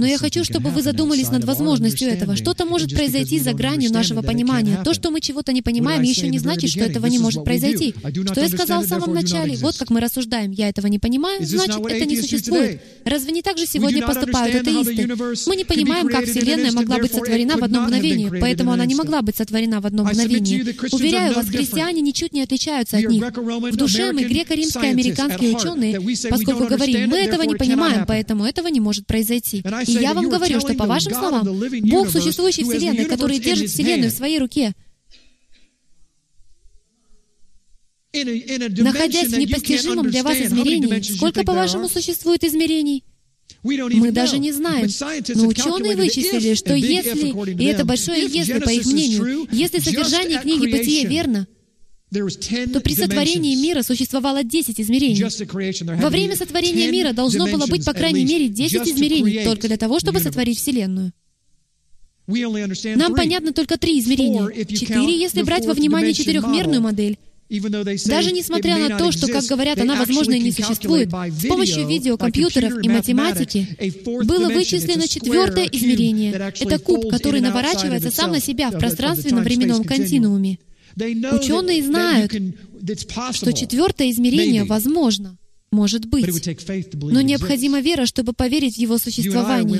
[0.01, 2.35] Но я хочу, чтобы вы задумались над возможностью этого.
[2.35, 4.81] Что-то может произойти за гранью нашего понимания.
[4.83, 7.93] То, что мы чего-то не понимаем, еще не значит, что этого не может произойти.
[8.31, 9.57] Что я сказал в самом начале?
[9.57, 10.49] Вот как мы рассуждаем.
[10.49, 12.81] Я этого не понимаю, значит, это не существует.
[13.05, 15.07] Разве не так же сегодня поступают атеисты?
[15.47, 19.21] Мы не понимаем, как Вселенная могла быть сотворена в одно мгновение, поэтому она не могла
[19.21, 20.63] быть сотворена в одно мгновение.
[20.91, 23.23] Уверяю вас, христиане ничуть не отличаются от них.
[23.23, 28.79] В душе мы греко-римские американские ученые, поскольку говорим, мы этого не понимаем, поэтому этого не
[28.79, 29.63] может произойти.
[29.99, 31.47] И я вам говорю, что по вашим словам,
[31.83, 34.73] Бог, существующий в Вселенной, который держит Вселенную в своей руке,
[38.13, 43.03] находясь в непостижимом для вас измерении, сколько, по-вашему, существует измерений?
[43.63, 44.89] Мы даже не знаем.
[45.35, 50.71] Но ученые вычислили, что если, и это большое если, по их мнению, если содержание книги
[50.71, 51.47] «Бытие» верно,
[52.11, 55.95] то при сотворении мира существовало 10 измерений.
[56.01, 59.99] Во время сотворения мира должно было быть, по крайней мере, 10 измерений, только для того,
[59.99, 61.13] чтобы сотворить Вселенную.
[62.27, 64.65] Нам понятно только три измерения.
[64.65, 67.17] Четыре, если брать во внимание четырехмерную модель.
[68.05, 72.83] Даже несмотря на то, что, как говорят, она, возможно, и не существует, с помощью видеокомпьютеров
[72.83, 73.67] и математики
[74.23, 76.33] было вычислено четвертое измерение.
[76.59, 80.59] Это куб, который наворачивается сам на себя в пространственно-временном континууме.
[80.95, 82.33] Ученые знают,
[83.33, 85.37] что четвертое измерение возможно.
[85.73, 86.25] Может быть.
[86.93, 89.79] Но необходима вера, чтобы поверить в его существование.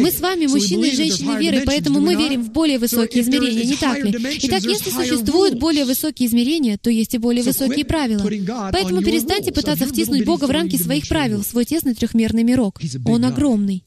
[0.00, 3.76] Мы с вами мужчины и женщины веры, поэтому мы верим в более высокие измерения, не
[3.76, 4.10] так ли?
[4.42, 8.28] Итак, если существуют более высокие измерения, то есть и более высокие правила.
[8.72, 12.80] Поэтому перестаньте пытаться втиснуть Бога в рамки своих правил, в свой тесный трехмерный мирок.
[13.04, 13.84] Он огромный.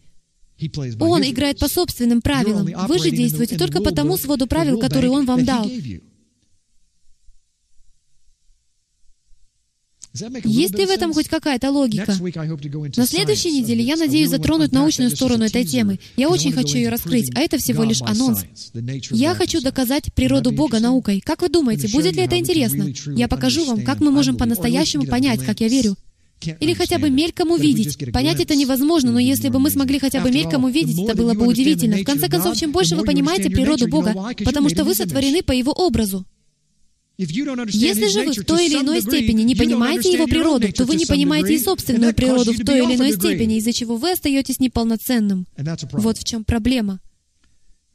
[1.01, 2.70] Он играет по собственным правилам.
[2.88, 5.70] Вы же действуете только по тому своду правил, который Он вам дал.
[10.43, 12.16] Есть ли в этом хоть какая-то логика?
[12.97, 15.99] На следующей неделе я надеюсь затронуть научную сторону этой темы.
[16.18, 18.45] Я очень хочу ее раскрыть, а это всего лишь анонс.
[19.09, 21.20] Я хочу доказать природу Бога наукой.
[21.20, 22.88] Как вы думаете, будет ли это интересно?
[23.16, 25.95] Я покажу вам, как мы можем по-настоящему понять, как я верю.
[26.59, 28.11] Или хотя бы мельком увидеть.
[28.11, 31.47] Понять это невозможно, но если бы мы смогли хотя бы мельком увидеть, это было бы
[31.47, 31.97] удивительно.
[31.97, 34.14] В конце концов, чем больше вы понимаете природу Бога,
[34.45, 36.26] потому что вы сотворены по Его образу.
[37.18, 41.05] Если же вы в той или иной степени не понимаете его природу, то вы не
[41.05, 45.47] понимаете и собственную природу в той или иной степени, из-за чего вы остаетесь неполноценным.
[45.91, 46.99] Вот в чем проблема.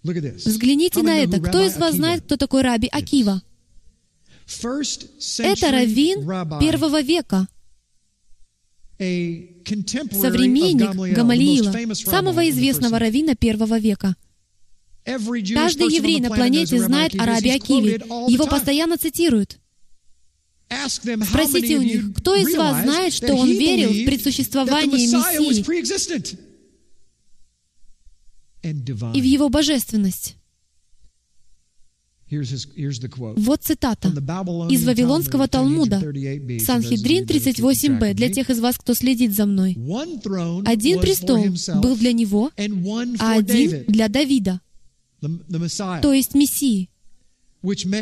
[0.02, 1.40] Взгляните на это.
[1.40, 3.42] Кто из вас знает, кто такой Раби Акива?
[5.38, 6.20] Это раввин
[6.60, 7.48] первого века,
[8.98, 14.16] современник Гамалиила, самого известного раввина первого века—
[15.04, 17.94] Каждый еврей на планете знает о Раби Акиве.
[18.28, 19.58] Его постоянно цитируют.
[20.68, 25.64] Спросите у них, кто из вас знает, что он верил в предсуществование Мессии
[28.62, 30.36] и в его божественность?
[32.30, 34.08] Вот цитата
[34.68, 39.78] из Вавилонского Талмуда, Санхедрин 38б, для тех из вас, кто следит за мной.
[40.66, 41.46] Один престол
[41.80, 42.50] был для него,
[43.18, 44.60] а один для Давида
[45.20, 46.88] то есть Мессии,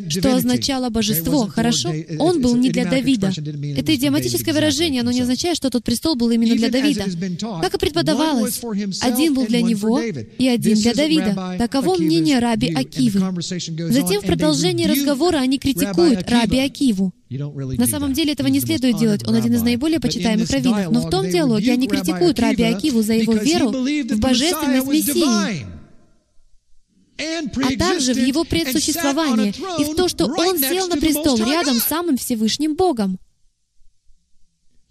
[0.09, 1.47] что означало божество.
[1.47, 1.93] Хорошо?
[2.19, 3.29] Он был не для Давида.
[3.29, 7.05] Это идиоматическое выражение, оно не означает, что тот престол был именно для Давида.
[7.63, 8.61] Как и преподавалось,
[9.01, 11.57] один был для него и один для Давида.
[11.59, 13.21] Таково мнение раби Акивы.
[13.91, 17.13] Затем в продолжении разговора они критикуют раби Акиву.
[17.31, 19.27] На самом деле этого не следует делать.
[19.27, 20.93] Он один из наиболее почитаемых раввинов.
[20.93, 25.76] Но в том диалоге они критикуют раби Акиву за его веру в божественность Мессии
[27.19, 31.85] а также в его предсуществование и в то, что он сел на престол рядом с
[31.85, 33.19] самым Всевышним Богом.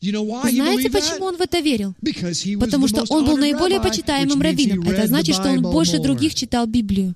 [0.01, 1.95] Знаете, почему он в это верил?
[2.59, 4.87] Потому что он был наиболее почитаемым раввином.
[4.87, 7.15] Это значит, что он больше других читал Библию.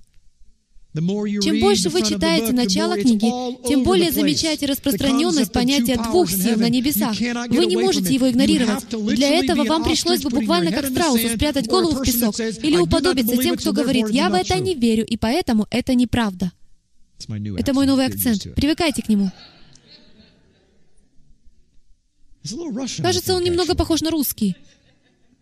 [0.94, 3.30] Чем больше вы читаете начало книги,
[3.68, 7.16] тем более замечаете распространенность понятия двух сил на небесах.
[7.50, 8.88] Вы не можете его игнорировать.
[8.90, 13.56] Для этого вам пришлось бы буквально как страусу спрятать голову в песок или уподобиться тем,
[13.56, 16.52] кто говорит, «Я в это не верю, и поэтому это неправда».
[17.58, 18.48] Это мой новый акцент.
[18.56, 19.32] Привыкайте к нему.
[23.02, 24.56] Кажется, он немного похож на русский.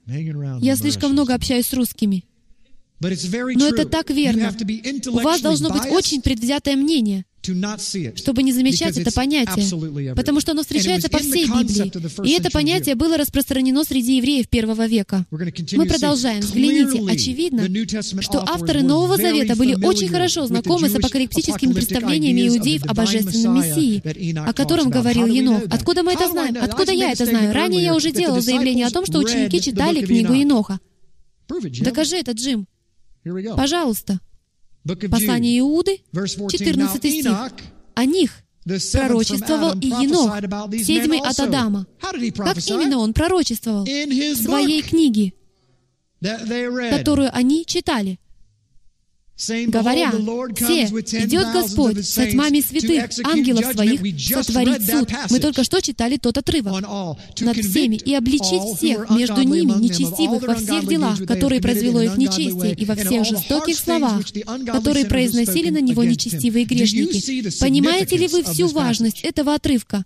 [0.08, 2.26] Я слишком много общаюсь с русскими.
[3.00, 4.56] Но это так верно.
[5.08, 7.26] У вас должно быть очень предвзятое мнение,
[8.16, 12.28] чтобы не замечать это понятие, потому что оно встречается по всей Библии.
[12.28, 15.26] И это понятие было распространено среди евреев первого века.
[15.32, 16.42] Мы продолжаем.
[16.42, 17.04] Взгляните.
[17.10, 17.68] Очевидно,
[18.22, 24.02] что авторы Нового Завета были очень хорошо знакомы с апокалиптическими представлениями иудеев о божественном Мессии,
[24.40, 25.64] о котором говорил Енох.
[25.70, 26.58] Откуда мы это знаем?
[26.60, 27.54] Откуда я это знаю?
[27.54, 30.80] Ранее я уже делал заявление о том, что ученики читали книгу Еноха.
[31.80, 32.68] Докажи это, Джим.
[33.56, 34.20] Пожалуйста.
[34.84, 37.52] Послание Иуды, 14 стих.
[37.96, 40.38] О них пророчествовал и Енох,
[40.84, 41.88] седьмый от Адама.
[42.00, 43.84] Как именно он пророчествовал?
[43.86, 45.34] В своей книге,
[46.90, 48.20] которую они читали
[49.68, 50.12] говоря,
[50.56, 55.10] «Все, идет Господь со тьмами святых, ангелов своих, сотворить суд».
[55.30, 56.82] Мы только что читали тот отрывок.
[57.40, 62.74] «Над всеми и обличить всех между ними нечестивых во всех делах, которые произвело их нечестие,
[62.74, 64.24] и во всех жестоких словах,
[64.66, 67.60] которые произносили на него нечестивые грешники».
[67.60, 70.04] Понимаете ли вы всю важность этого отрывка?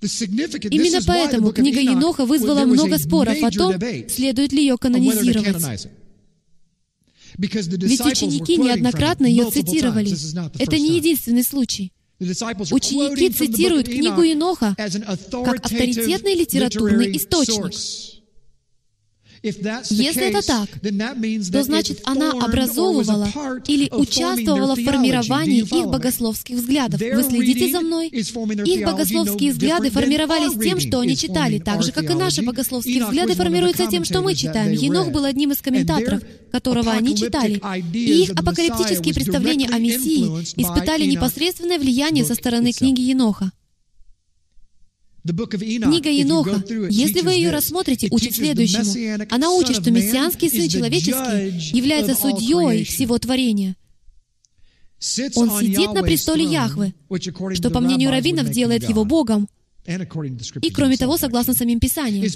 [0.00, 3.74] Именно поэтому книга Еноха вызвала много споров о том,
[4.08, 5.88] следует ли ее канонизировать.
[7.40, 10.10] Ведь ученики неоднократно ее цитировали.
[10.58, 11.92] Это не единственный случай.
[12.20, 18.19] Ученики цитируют книгу Еноха как авторитетный литературный источник.
[19.42, 20.68] Если это так,
[21.52, 23.28] то значит она образовывала
[23.66, 27.00] или участвовала в формировании их богословских взглядов.
[27.00, 28.08] Вы следите за мной?
[28.08, 33.34] Их богословские взгляды формировались тем, что они читали, так же, как и наши богословские взгляды
[33.34, 34.72] формируются тем, что мы читаем.
[34.72, 36.22] Енох был одним из комментаторов,
[36.52, 37.60] которого они читали.
[37.92, 40.24] И их апокалиптические представления о Мессии
[40.60, 43.52] испытали непосредственное влияние со стороны книги Еноха.
[45.30, 49.26] Книга Еноха, если вы ее рассмотрите, учит следующему.
[49.30, 53.76] Она учит, что Мессианский Сын Человеческий является судьей всего творения.
[55.34, 56.94] Он сидит на престоле Яхвы,
[57.54, 59.48] что, по мнению раввинов, делает его Богом.
[59.86, 62.26] И, кроме того, согласно самим Писаниям,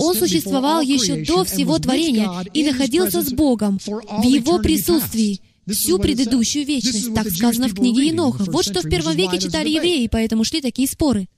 [0.00, 6.66] Он существовал еще до всего творения и находился с Богом в Его присутствии всю предыдущую
[6.66, 7.14] вечность.
[7.14, 8.44] Так сказано в книге Еноха.
[8.48, 11.28] Вот что в первом веке читали евреи, поэтому шли такие споры.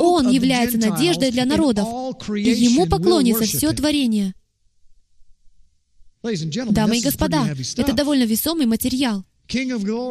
[0.00, 1.86] Он является надеждой для народов,
[2.28, 4.34] и Ему поклонится все творение.
[6.22, 9.24] Дамы и господа, это довольно весомый материал.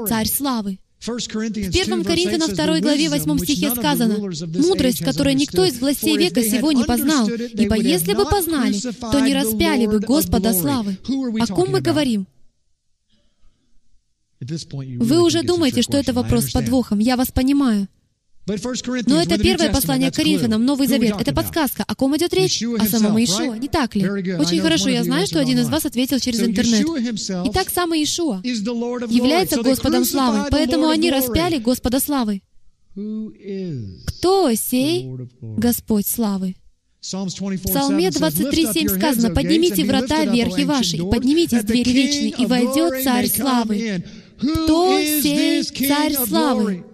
[0.08, 0.80] Царь славы.
[1.00, 6.72] В 1 Коринфянам 2 главе 8 стихе сказано, «Мудрость, которую никто из властей века сего
[6.72, 8.80] не познал, ибо если бы познали,
[9.12, 10.98] то не распяли бы Господа славы».
[11.40, 12.26] О ком мы говорим?
[14.40, 17.00] Вы уже думаете, что это вопрос с подвохом.
[17.00, 17.88] Я вас понимаю.
[18.46, 21.16] Но это первое послание к Коринфянам, Новый Завет.
[21.20, 21.84] Это подсказка.
[21.88, 22.62] О ком идет речь?
[22.62, 24.08] О самом Иешуа, не так ли?
[24.08, 24.90] Очень хорошо.
[24.90, 26.86] Я знаю, что один из вас ответил через интернет.
[27.50, 32.42] Итак, сам Иешуа является Господом славы, поэтому они распяли Господа славы.
[34.06, 35.10] Кто сей
[35.42, 36.56] Господь славы?
[37.02, 43.28] В Псалме 23.7 сказано, «Поднимите врата верхи ваши, и поднимитесь двери вечные, и войдет Царь
[43.28, 44.04] славы».
[44.40, 46.86] Кто сей Царь славы?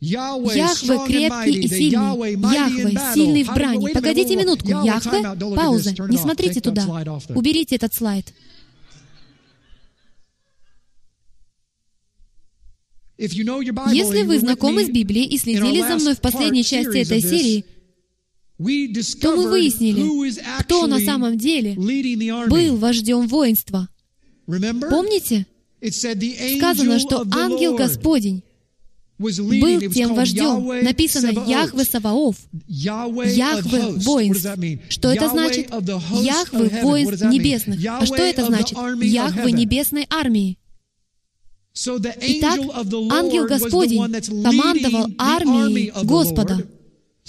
[0.00, 2.32] Яхве крепкий и сильный.
[2.54, 3.92] Яхве сильный в брани.
[3.92, 4.68] Погодите минутку.
[4.68, 5.22] Яхве?
[5.56, 5.94] Пауза.
[6.08, 6.86] Не смотрите туда.
[7.34, 8.32] Уберите этот слайд.
[13.18, 17.64] Если вы знакомы с Библией и следили за мной в последней части этой серии,
[19.20, 20.32] то мы выяснили,
[20.62, 21.74] кто на самом деле
[22.48, 23.88] был вождем воинства.
[24.46, 25.46] Помните?
[25.80, 28.42] Сказано, что ангел Господень
[29.18, 30.84] был тем вождем.
[30.84, 34.48] Написано Яхве Саваоф, Яхве воинств.
[34.88, 35.70] Что это значит?
[36.22, 37.80] Яхве воинств небесных.
[37.88, 38.76] А что это значит?
[39.02, 40.58] Яхве небесной армии.
[41.74, 42.58] Итак,
[43.12, 46.66] ангел Господень командовал армией Господа.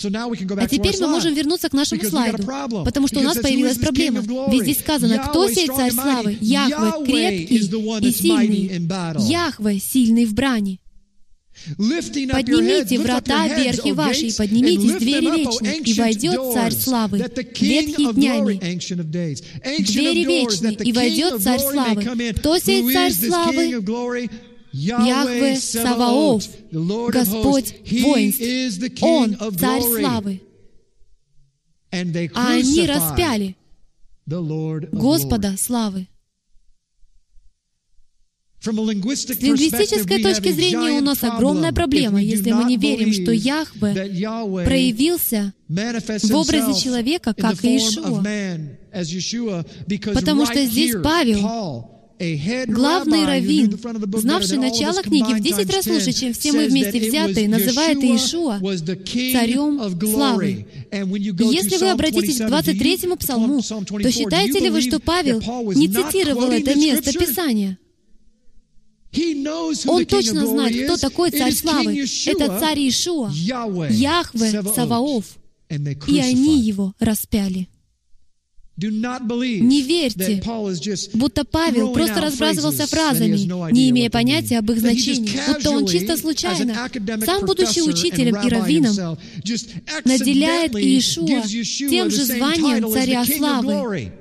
[0.02, 2.44] А теперь мы можем вернуться к нашему слайду,
[2.86, 4.22] потому что у нас появилась проблема.
[4.50, 6.38] Ведь здесь сказано, кто сей царь славы?
[6.40, 7.58] Яхве крепкий
[8.08, 9.28] и сильный.
[9.30, 10.80] Яхве сильный в брани.
[11.78, 18.60] Поднимите врата верхи ваши, и поднимитесь двери вечные, и войдет Царь Славы, ветхий днями.
[19.80, 22.04] Двери вечные, и войдет Царь Славы.
[22.34, 23.84] Кто сей Царь Славы?
[24.72, 29.02] Яхве Саваоф, Господь воинств.
[29.02, 30.42] Он Царь Славы.
[31.92, 33.56] А они распяли
[34.28, 36.08] Господа Славы.
[38.62, 43.94] С лингвистической точки зрения у нас огромная проблема, если мы не верим, что Яхве
[44.66, 48.24] проявился в образе человека, как Иешуа.
[50.14, 51.90] Потому что здесь Павел
[52.68, 53.80] Главный раввин,
[54.18, 59.80] знавший начало книги в 10 раз лучше, чем все мы вместе взятые, называет Иешуа царем
[60.02, 60.68] славы.
[60.92, 65.40] И если вы обратитесь к 23-му псалму, то считаете ли вы, что Павел
[65.74, 67.78] не цитировал это место Писания?
[69.88, 72.00] Он точно знает, кто такой царь славы.
[72.26, 73.32] Это царь Иешуа,
[73.90, 75.26] Яхве Саваоф.
[76.08, 77.68] И они его распяли.
[78.82, 80.42] Не верьте,
[81.14, 86.90] будто Павел просто разбрасывался фразами, не имея понятия об их значении, будто он чисто случайно,
[87.26, 89.18] сам будучи учителем и раввином,
[90.06, 91.42] наделяет Иешуа
[91.90, 94.14] тем же званием царя славы.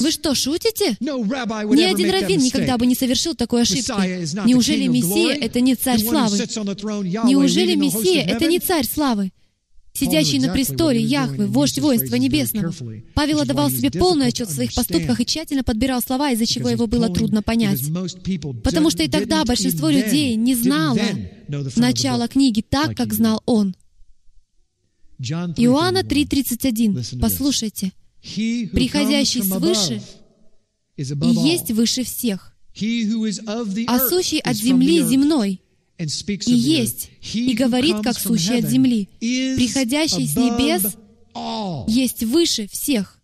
[0.00, 0.96] Вы что, шутите?
[1.00, 4.46] Ни один раввин никогда бы не совершил такой ошибки.
[4.46, 6.36] Неужели Мессия— это не царь славы?
[6.36, 9.32] Неужели Мессия— это не царь славы?
[9.96, 12.72] сидящий на престоле, Яхвы, вождь воинства небесного.
[13.14, 16.86] Павел отдавал себе полный отчет в своих поступках и тщательно подбирал слова, из-за чего его
[16.86, 17.80] было трудно понять.
[18.62, 20.98] Потому что и тогда большинство людей не знало
[21.76, 23.74] начала книги так, как знал он.
[25.18, 27.18] Иоанна 3.31.
[27.20, 27.92] Послушайте.
[28.72, 30.02] «Приходящий свыше
[30.96, 32.56] и есть выше всех,
[33.86, 35.62] а сущий от земли земной,
[35.98, 40.96] и есть, и говорит, как сущий от земли, приходящий с небес
[41.88, 43.18] есть выше всех.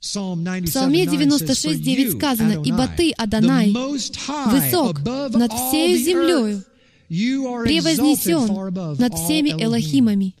[0.00, 0.06] В
[0.66, 6.64] Псалме 96.9 сказано, «Ибо Ты, Адонай, высок над всею землею,
[7.08, 10.34] превознесен над всеми Элохимами».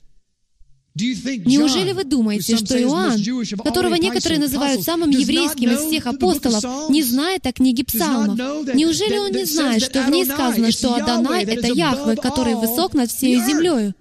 [0.96, 3.20] Неужели вы думаете, что Иоанн,
[3.64, 8.38] которого некоторые называют самым еврейским из всех апостолов, не знает о книге Псалмов?
[8.74, 13.10] Неужели он не знает, что в ней сказано, что Адонай— это Яхве, который высок над
[13.10, 13.94] всей землею?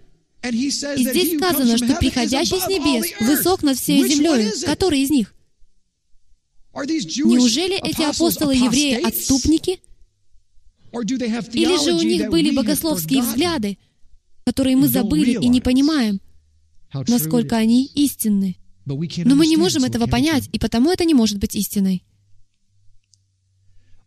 [0.51, 4.51] И здесь сказано, что приходящий с небес высок над всей землей.
[4.65, 5.33] Который из них?
[6.75, 9.79] Неужели эти апостолы-евреи отступники?
[10.91, 13.79] Или же у них были богословские взгляды,
[14.45, 16.19] которые мы забыли и не понимаем?
[17.07, 18.57] Насколько они истинны.
[18.85, 22.03] Но мы не можем этого понять, и потому это не может быть истиной.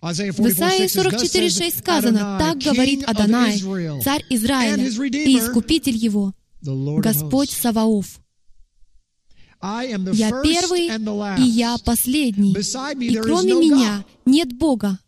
[0.00, 3.58] В Исаии 44.6 сказано, «Так говорит Адонай,
[4.02, 8.20] царь Израиля и искупитель его, Господь Саваоф.
[9.62, 10.86] Я первый,
[11.40, 14.98] и я последний, и кроме меня нет Бога,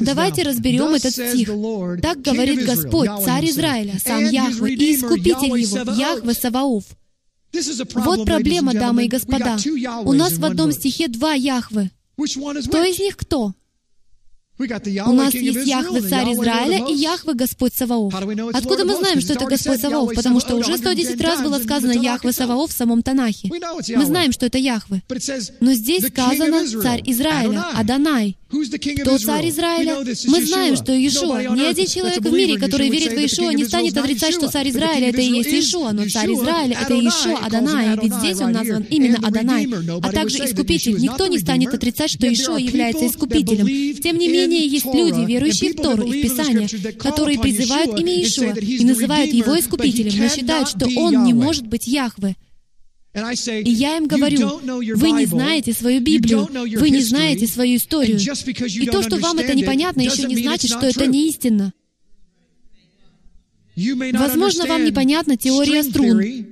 [0.00, 1.48] Давайте разберем этот стих.
[2.00, 6.84] Так говорит Господь, Царь Израиля, сам Яхве и Искупитель его, Яхве Саваоф.
[7.94, 9.56] Вот проблема, дамы и господа.
[10.04, 11.90] У нас в одном стихе два Яхвы.
[12.16, 13.54] Кто из них кто?
[14.58, 18.14] У нас есть Яхве, царь Израиля, и Яхве, Господь Саваоф.
[18.54, 20.14] Откуда мы знаем, что это Господь Саваоф?
[20.14, 23.50] Потому что уже 110 раз было сказано Яхве Саваоф в самом Танахе.
[23.50, 25.02] Мы знаем, что это Яхве.
[25.60, 28.36] Но здесь сказано царь Израиля, Адонай.
[29.02, 29.98] Кто царь Израиля?
[30.26, 31.42] Мы знаем, что Иешуа.
[31.54, 35.08] Ни один человек в мире, который верит в Иешуа, не станет отрицать, что царь Израиля—
[35.10, 39.18] это и есть Иешуа, но царь Израиля— это Иешуа Адонай, ведь здесь он назван именно
[39.26, 39.68] Адонай,
[40.02, 40.98] а также Искупитель.
[40.98, 43.66] Никто не станет отрицать, что Иешуа является Искупителем.
[44.00, 48.52] Тем не менее, есть люди, верующие в Тору и в Писание, которые призывают имя Иешуа
[48.52, 52.36] и называют его Искупителем, но считают, что он не может быть Яхве.
[53.16, 54.60] И я им говорю,
[54.96, 56.48] вы не знаете свою Библию,
[56.78, 58.18] вы не знаете свою историю.
[58.18, 61.72] И то, что вам это непонятно, еще не значит, что это не истинно.
[63.74, 66.46] Возможно, вам непонятна теория струн.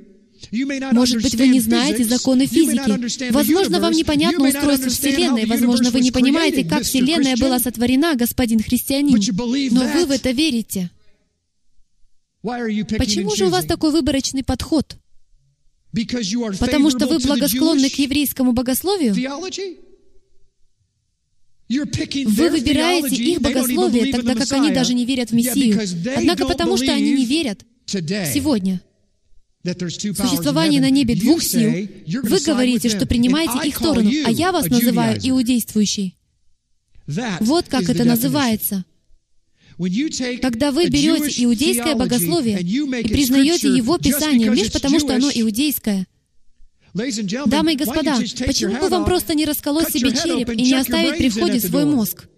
[0.92, 3.30] Может быть, вы не знаете законы физики.
[3.30, 5.44] Возможно, вам непонятно устройство Вселенной.
[5.46, 9.20] Возможно, вы не понимаете, как Вселенная была сотворена, господин христианин.
[9.70, 10.90] Но вы в это верите.
[12.42, 14.96] Почему же у вас такой выборочный подход?
[16.58, 19.14] Потому что вы благосклонны к еврейскому богословию?
[21.68, 25.80] Вы выбираете их богословие, тогда как они даже не верят в Мессию.
[26.16, 28.80] Однако потому что они не верят сегодня
[29.62, 31.88] в существовании на небе двух сил,
[32.22, 36.16] вы говорите, что принимаете их сторону, а я вас называю иудействующей.
[37.40, 38.84] Вот как это называется.
[39.76, 46.06] Когда вы берете иудейское богословие и признаете его Писанием лишь потому, что оно иудейское,
[46.94, 51.28] Дамы и господа, почему бы вам просто не расколоть себе череп и не оставить при
[51.28, 52.28] входе свой мозг?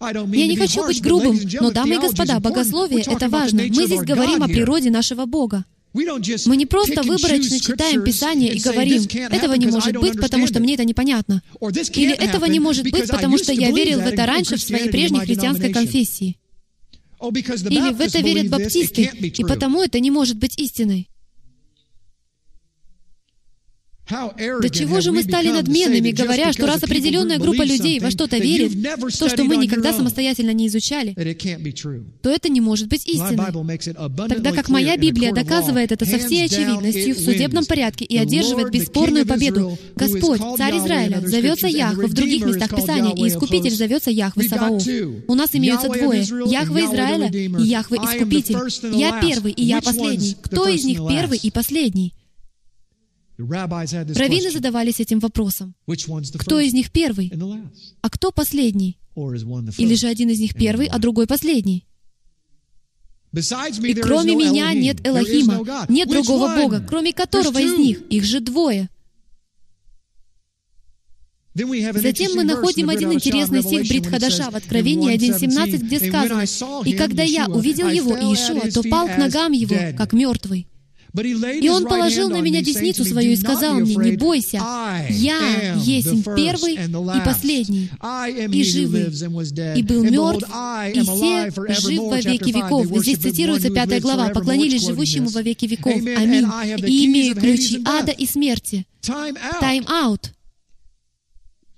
[0.00, 3.62] Я не хочу быть грубым, но, дамы и господа, богословие— это важно.
[3.62, 5.64] Мы здесь говорим о природе нашего Бога.
[5.92, 10.74] Мы не просто выборочно читаем Писание и говорим, этого не может быть, потому что мне
[10.74, 11.42] это непонятно.
[11.60, 15.20] Или этого не может быть, потому что я верил в это раньше в своей прежней
[15.20, 16.36] христианской конфессии.
[17.20, 21.08] Или в это верят баптисты, и потому это не может быть истиной.
[24.10, 28.72] До чего же мы стали надменными, говоря, что раз определенная группа людей во что-то верит,
[29.18, 31.14] то, что мы никогда самостоятельно не изучали,
[32.22, 33.52] то это не может быть истиной.
[34.28, 39.26] Тогда как моя Библия доказывает это со всей очевидностью в судебном порядке и одерживает бесспорную
[39.26, 39.78] победу.
[39.94, 44.82] Господь, царь Израиля, зовется Яхве в других местах Писания, и Искупитель зовется Яхве Саваоф.
[45.28, 48.56] У нас имеются двое— Яхве Израиля и Яхве Искупитель.
[48.96, 50.36] Я первый и я последний.
[50.42, 52.12] Кто из них первый и последний?
[53.40, 55.74] Раввины задавались этим вопросом.
[56.38, 57.32] Кто из них первый?
[58.02, 58.98] А кто последний?
[59.14, 61.86] Или же один из них первый, а другой последний?
[63.32, 68.88] И кроме меня нет Элохима, нет другого Бога, кроме которого из них, их же двое.
[71.54, 76.44] Затем мы находим один интересный стих Брит Хадаша в Откровении 1.17, где сказано,
[76.84, 80.68] «И когда я увидел его, Иешуа, то пал к ногам его, как мертвый».
[81.14, 84.58] И он положил на меня десницу свою и сказал мне, «Не бойся,
[85.08, 87.90] я есть первый и последний,
[88.52, 89.12] и живый,
[89.76, 90.48] и был мертв,
[90.94, 91.50] и все
[91.80, 92.86] жив во веки веков».
[93.00, 95.94] Здесь цитируется пятая глава, «Поклонились живущему во веки веков.
[95.94, 96.46] Аминь.
[96.86, 98.86] И имею ключи ада и смерти».
[99.60, 100.32] Тайм-аут.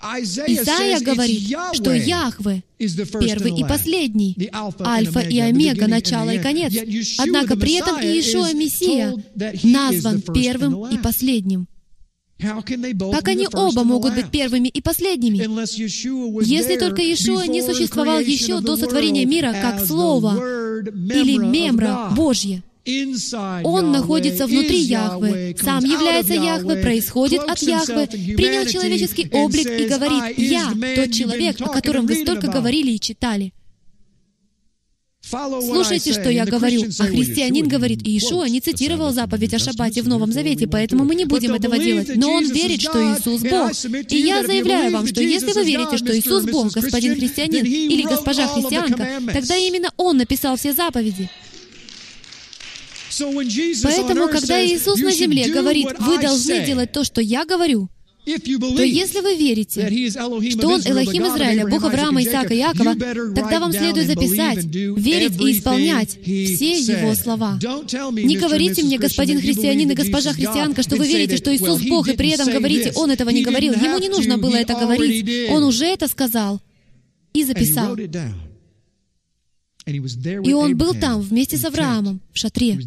[0.03, 4.37] Исайя говорит, что Яхве первый и последний,
[4.85, 6.73] Альфа и Омега, начало и конец.
[7.19, 9.15] Однако при этом Иешуа Мессия
[9.63, 11.69] назван первым и последним.
[12.41, 15.37] Как они оба могут быть первыми и последними?
[16.45, 20.37] Если только Иешуа не существовал еще до сотворения мира как Слово
[20.83, 22.63] или Мемра Божье.
[22.85, 30.39] Он находится внутри Яхвы, сам является Яхвы, происходит от Яхвы, принял человеческий облик и говорит,
[30.39, 33.53] «Я тот человек, о котором вы столько говорили и читали».
[35.25, 36.83] Слушайте, что я говорю.
[36.99, 41.25] А христианин говорит, Иешуа не цитировал заповедь о Шаббате в Новом Завете, поэтому мы не
[41.25, 42.17] будем этого делать.
[42.17, 43.71] Но он верит, что Иисус Бог.
[44.11, 48.49] И я заявляю вам, что если вы верите, что Иисус Бог, господин христианин или госпожа
[48.49, 51.31] христианка, тогда именно Он написал все заповеди.
[53.83, 57.89] Поэтому, когда Иисус на земле говорит, «Вы должны делать то, что я говорю»,
[58.25, 60.11] то если вы верите,
[60.51, 66.11] что Он Элохим Израиля, Бог Авраама, Исаака, Якова, тогда вам следует записать, верить и исполнять
[66.11, 67.59] все Его слова.
[68.13, 72.17] Не говорите мне, господин христианин и госпожа христианка, что вы верите, что Иисус Бог, и
[72.17, 73.73] при этом говорите, Он этого не говорил.
[73.73, 75.51] Ему не нужно было это говорить.
[75.51, 76.61] Он уже это сказал
[77.33, 77.97] и записал.
[79.87, 82.79] И он был там вместе с Авраамом, в шатре.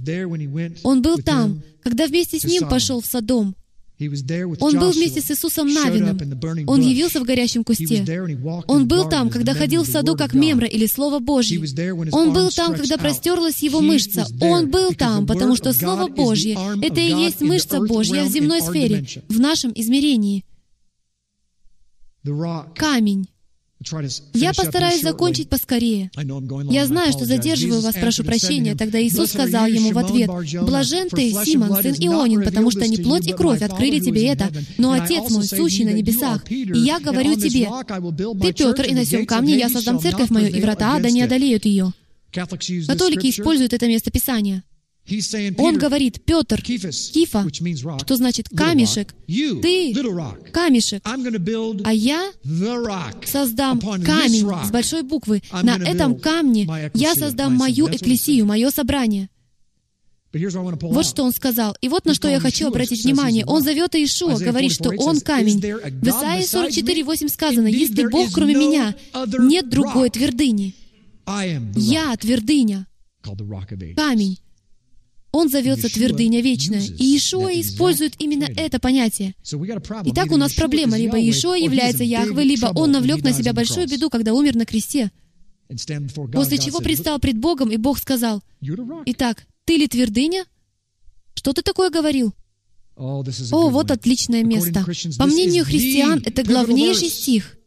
[0.83, 3.55] Он был там, когда вместе с ним пошел в Содом.
[3.97, 6.17] Он был вместе с Иисусом Навином.
[6.67, 8.05] Он явился в горящем кусте.
[8.67, 11.59] Он был там, когда ходил в саду как мемра или Слово Божье.
[12.11, 14.25] Он был там, когда простерлась его мышца.
[14.41, 19.05] Он был там, потому что Слово Божье— это и есть мышца Божья в земной сфере,
[19.29, 20.43] в нашем измерении.
[22.75, 23.27] Камень.
[24.33, 26.11] Я постараюсь закончить поскорее.
[26.69, 28.75] Я знаю, что задерживаю вас, прошу прощения.
[28.75, 30.29] Тогда Иисус сказал ему в ответ,
[30.63, 34.91] «Блажен ты, Симон, сын Ионин, потому что не плоть и кровь открыли тебе это, но
[34.91, 36.49] Отец мой, сущий на небесах.
[36.49, 37.69] И я говорю тебе,
[38.41, 41.65] ты, Петр, и на сем камне я создам церковь мою, и врата ада не одолеют
[41.65, 41.93] ее».
[42.31, 44.63] Католики используют это место Писания.
[45.57, 49.13] Он говорит, Петр, Кифа, что значит камешек.
[49.27, 49.93] Ты
[50.51, 52.31] камешек, а я
[53.23, 55.43] создам камень с большой буквы.
[55.51, 59.29] На этом камне я создам мою экклесию, мое собрание.
[60.33, 61.77] Вот что он сказал.
[61.79, 63.45] И вот на что я хочу обратить внимание.
[63.45, 65.59] Он зовет Иешуа, говорит, что он камень.
[65.61, 68.95] В Исаии 44.8 сказано, «Если Бог, кроме меня,
[69.39, 70.73] нет другой твердыни,
[71.75, 72.85] я твердыня,
[73.95, 74.37] камень,
[75.35, 76.81] он зовется твердыня вечная.
[76.81, 79.35] И Иешуа использует именно это понятие.
[80.05, 80.97] Итак, у нас проблема.
[80.97, 85.11] Либо Иешуа является Яхве, либо он навлек на себя большую беду, когда умер на кресте.
[85.67, 88.41] После чего предстал пред Богом, и Бог сказал,
[89.05, 90.45] «Итак, ты ли твердыня?
[91.33, 92.33] Что ты такое говорил?»
[92.95, 93.23] О,
[93.69, 94.85] вот отличное место.
[95.17, 97.57] По мнению христиан, это главнейший стих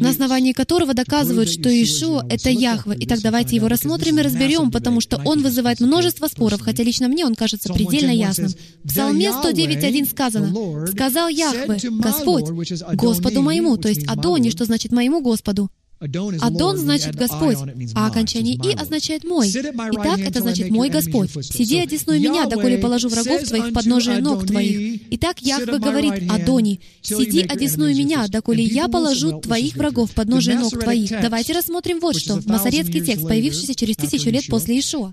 [0.00, 2.94] на основании которого доказывают, что Иешуа— это Яхва.
[3.00, 7.24] Итак, давайте его рассмотрим и разберем, потому что он вызывает множество споров, хотя лично мне
[7.24, 8.52] он кажется предельно ясным.
[8.84, 12.48] В Псалме 109.1 сказано, «Сказал Яхве, Господь,
[12.94, 15.70] Господу моему», то есть Адони, что значит «моему Господу».
[16.00, 17.56] Адон значит Господь,
[17.94, 19.48] а окончание «и» означает «мой».
[19.48, 21.30] Итак, это значит «мой Господь».
[21.44, 25.00] «Сиди, одесную меня, доколе положу врагов твоих под подножие ног твоих».
[25.10, 30.78] Итак, Яхве говорит Адони, «Сиди, одесную меня, доколе я положу твоих врагов под подножие ног
[30.78, 31.10] твоих».
[31.10, 32.40] Давайте рассмотрим вот что.
[32.46, 35.12] Масорецкий текст, появившийся через тысячу лет после Ишуа.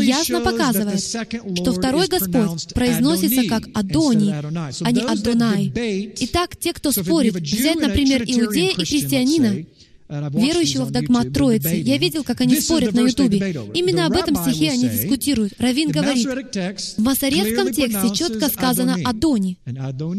[0.00, 5.72] Ясно показывает, что второй Господь произносится как Адони, а не Адонай.
[6.20, 9.64] Итак, те, кто спорит, взять, например, иудея и христианина,
[10.08, 11.74] верующего в догмат Троицы.
[11.76, 13.38] Я видел, как они спорят на Ютубе.
[13.74, 15.54] Именно об этом стихе они дискутируют.
[15.58, 19.58] Равин говорит, в масорецком тексте четко сказано «Адони».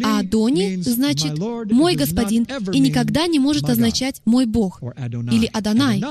[0.03, 1.37] А «Адони» значит
[1.71, 4.81] «мой господин» и никогда не может означать «мой Бог»
[5.31, 6.03] или «Адонай».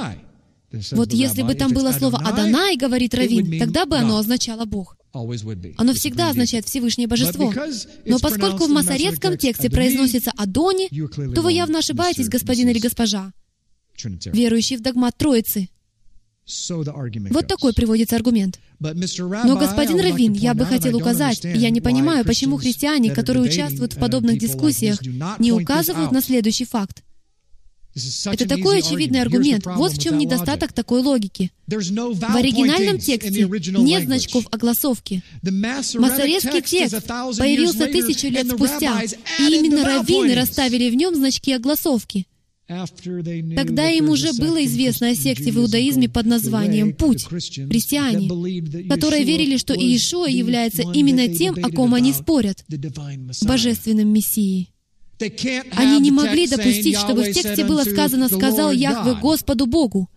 [0.92, 4.96] Вот если бы там было слово «Адонай», говорит Равин, тогда бы оно означало «Бог».
[5.12, 7.52] Оно всегда означает Всевышнее Божество.
[8.06, 10.88] Но поскольку в масорецком тексте произносится «Адони»,
[11.34, 13.32] то вы явно ошибаетесь, господин или госпожа
[14.04, 15.68] верующий в догмат Троицы.
[17.30, 18.58] Вот такой приводится аргумент.
[18.80, 23.98] Но, господин Равин, я бы хотел указать, я не понимаю, почему христиане, которые участвуют в
[23.98, 24.98] подобных дискуссиях,
[25.38, 27.04] не указывают на следующий факт.
[28.26, 29.66] Это такой очевидный аргумент.
[29.66, 31.50] Вот в чем недостаток такой логики.
[31.66, 35.22] В оригинальном тексте нет значков огласовки.
[35.42, 42.26] Масорецкий текст появился тысячу лет спустя, и именно раввины расставили в нем значки огласовки.
[42.66, 48.28] Тогда им уже было известно о секте в иудаизме под названием «Путь»— христиане,
[48.88, 52.64] которые верили, что Иешуа является именно тем, о ком они спорят—
[53.42, 54.71] божественным Мессией.
[55.76, 60.08] Они не могли допустить, чтобы в тексте было сказано «сказал Яхве Господу Богу».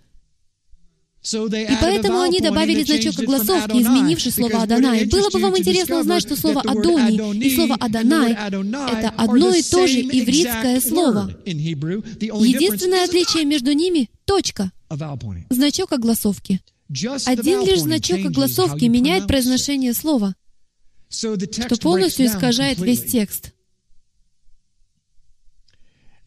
[1.34, 5.06] И поэтому они добавили значок огласовки, изменивший слово «Адонай».
[5.06, 9.88] Было бы вам интересно узнать, что слово «Адони» и слово «Адонай»— это одно и то
[9.88, 11.36] же ивритское слово.
[11.46, 14.72] Единственное отличие между ними— точка,
[15.50, 16.62] значок огласовки.
[17.26, 20.36] Один лишь значок огласовки меняет произношение слова,
[21.10, 23.55] что полностью искажает весь текст.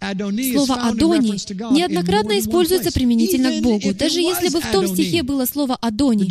[0.00, 1.32] Слово «Адони»
[1.74, 3.92] неоднократно используется применительно к Богу.
[3.94, 6.24] Даже если бы в том стихе было слово «Адони»,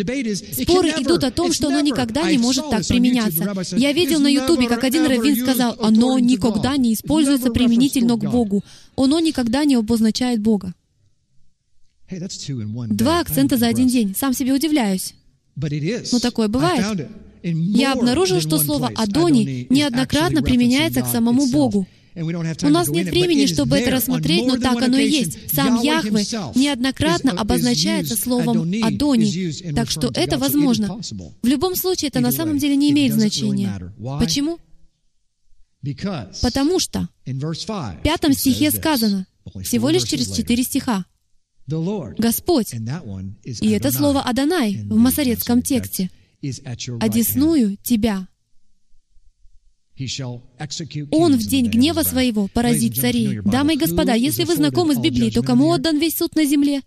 [0.53, 3.53] споры идут о том, что оно никогда не может так применяться.
[3.76, 8.63] Я видел на Ютубе, как один раввин сказал, «Оно никогда не используется применительно к Богу.
[8.95, 10.74] Оно никогда не обозначает Бога».
[12.09, 14.15] Два акцента за один день.
[14.18, 15.13] Сам себе удивляюсь.
[15.55, 17.09] Но такое бывает.
[17.43, 21.86] Я обнаружил, что слово «Адони» неоднократно применяется к самому Богу.
[22.20, 25.53] У нас нет времени, чтобы это рассмотреть, но так оно и есть.
[25.53, 26.24] Сам Яхве
[26.55, 30.99] неоднократно обозначается словом «Адони», так что это возможно.
[31.41, 33.93] В любом случае, это на самом деле не имеет значения.
[34.20, 34.59] Почему?
[36.41, 39.28] Потому что в пятом стихе сказано,
[39.63, 41.05] всего лишь через четыре стиха,
[42.18, 46.09] Господь, и это слово «Адонай» в масорецком тексте,
[46.99, 48.28] «одесную тебя».
[51.12, 53.39] Он в день гнева своего поразит царей.
[53.41, 56.82] Дамы и господа, если вы знакомы с Библией, то кому отдан весь суд на земле?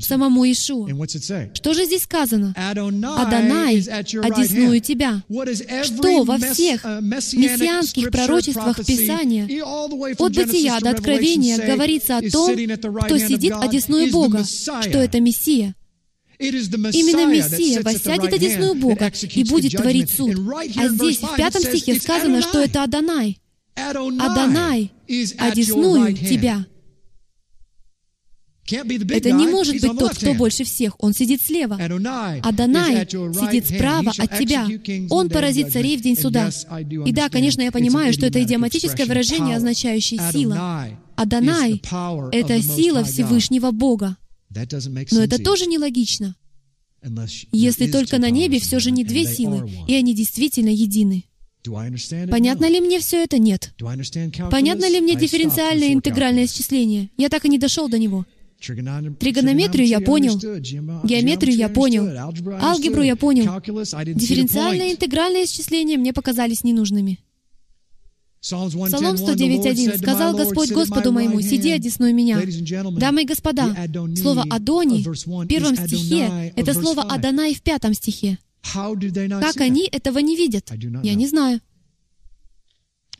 [0.00, 0.88] Самому Ишуа.
[1.54, 2.54] Что же здесь сказано?
[2.56, 5.22] «Адонай, одесную тебя».
[5.84, 12.56] Что во всех uh, мессианских пророчествах Писания от Бытия до Откровения говорится о том,
[13.04, 15.74] кто сидит одесную Бога, что это Мессия.
[16.44, 20.36] Именно Мессия воссядет одесную Бога и будет творить суд.
[20.76, 23.38] А здесь, в пятом стихе, сказано, что это Адонай.
[23.76, 24.92] Адонай,
[25.38, 26.66] одесную тебя.
[28.70, 30.94] Это не может быть тот, кто больше всех.
[30.98, 31.76] Он сидит слева.
[32.42, 34.66] Адонай сидит справа от тебя.
[35.10, 36.50] Он поразит царей в день суда.
[37.04, 40.88] И да, конечно, я понимаю, что это идиоматическое выражение, означающее «сила».
[41.16, 41.80] Адонай—
[42.32, 44.16] это сила Всевышнего Бога.
[45.10, 46.36] Но это тоже нелогично,
[47.52, 51.24] если только на небе все же не две силы, и они действительно едины.
[52.30, 53.38] Понятно ли мне все это?
[53.38, 53.74] Нет.
[54.50, 57.10] Понятно ли мне дифференциальное и интегральное исчисление?
[57.16, 58.26] Я так и не дошел до него.
[58.60, 62.06] Тригонометрию я понял, геометрию я понял,
[62.60, 63.44] алгебру я понял.
[64.14, 67.18] Дифференциальное и интегральное исчисление мне показались ненужными.
[68.44, 69.96] Псалом 109.1.
[69.98, 72.38] «Сказал Господь Господу моему, сиди одесную меня».
[72.98, 73.74] Дамы и господа,
[74.20, 78.38] слово «Адони» в первом стихе— это слово «Адонай» в пятом стихе.
[78.62, 80.70] Как они этого не видят?
[81.02, 81.60] Я не знаю.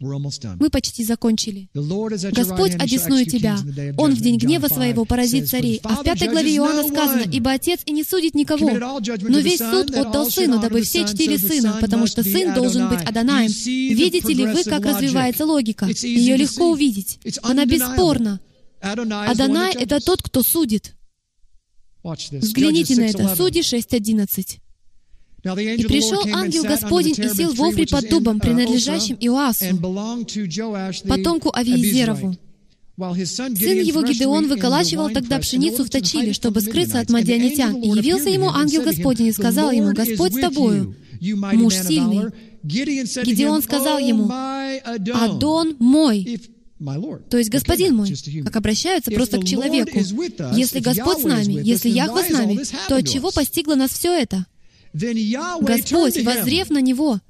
[0.00, 1.68] Мы почти закончили.
[1.72, 3.58] Господь одесную тебя.
[3.96, 5.80] Он в день гнева своего поразит царей.
[5.84, 9.94] А в пятой главе Иоанна сказано, «Ибо Отец и не судит никого, но весь суд
[9.94, 13.50] отдал Сыну, дабы все четыре Сына, потому что Сын должен быть Адонаем».
[13.50, 15.86] Видите ли вы, как развивается логика?
[15.86, 17.18] Ее легко увидеть.
[17.42, 18.40] Она бесспорна.
[18.80, 20.94] Адонай— это тот, кто судит.
[22.02, 23.34] Взгляните на это.
[23.34, 24.58] Судьи 6.11.
[25.44, 29.76] И пришел ангел Господень и сел в Офре под дубом, принадлежащим Иоасу,
[31.06, 32.34] потомку Авиезерову.
[32.96, 37.76] Сын его Гидеон выколачивал тогда пшеницу в точиле, чтобы скрыться от мадианитян.
[37.76, 42.30] И явился ему ангел Господень и сказал ему, «Господь с тобою, муж сильный».
[42.62, 44.30] Гидеон сказал ему,
[45.12, 46.40] «Адон мой».
[47.30, 48.14] То есть господин мой,
[48.44, 49.98] как обращаются просто к человеку.
[50.54, 54.46] Если Господь с нами, если Яхва с нами, то от чего постигло нас все это?
[54.94, 57.20] Господь, возрев на него.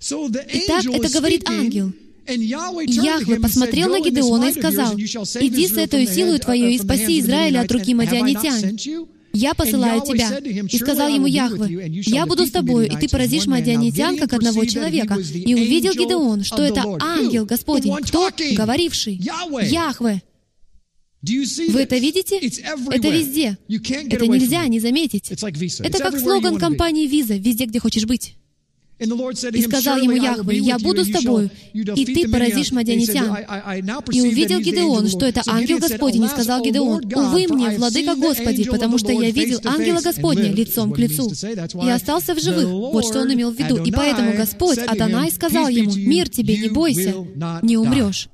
[0.00, 1.92] Итак, это говорит ангел.
[2.26, 7.72] Яхве посмотрел на Гидеона и сказал, «Иди с этой силой твоей и спаси Израиля от
[7.72, 8.78] руки мадианитян.
[9.34, 10.38] Я посылаю тебя».
[10.38, 15.16] И сказал ему Яхве, «Я буду с тобою, и ты поразишь мадианитян, как одного человека».
[15.16, 17.94] И увидел Гидеон, что это ангел Господень.
[18.02, 18.30] Кто?
[18.54, 19.20] Говоривший.
[19.62, 20.22] Яхве.
[21.68, 22.38] Вы это видите?
[22.38, 23.58] Это везде.
[23.68, 25.30] Это нельзя не заметить.
[25.30, 28.36] Это как слоган компании Visa «Везде, где хочешь быть».
[28.96, 33.36] И сказал ему Яхве, «Я буду с тобою, и ты поразишь мадянитян».
[34.12, 38.98] И увидел Гидеон, что это ангел Господень, и сказал Гидеон, «Увы мне, владыка Господи, потому
[38.98, 41.32] что я видел ангела Господня лицом к лицу,
[41.84, 42.68] и остался в живых».
[42.68, 43.82] Вот что он имел в виду.
[43.82, 47.14] И поэтому Господь, Адонай, сказал ему, «Мир тебе, не бойся,
[47.62, 48.28] не умрешь».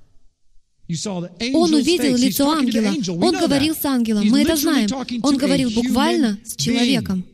[1.54, 2.92] Он увидел лицо ангела.
[3.22, 4.26] Он говорил с ангелом.
[4.28, 4.88] Мы это знаем.
[5.22, 7.24] Он говорил буквально с человеком.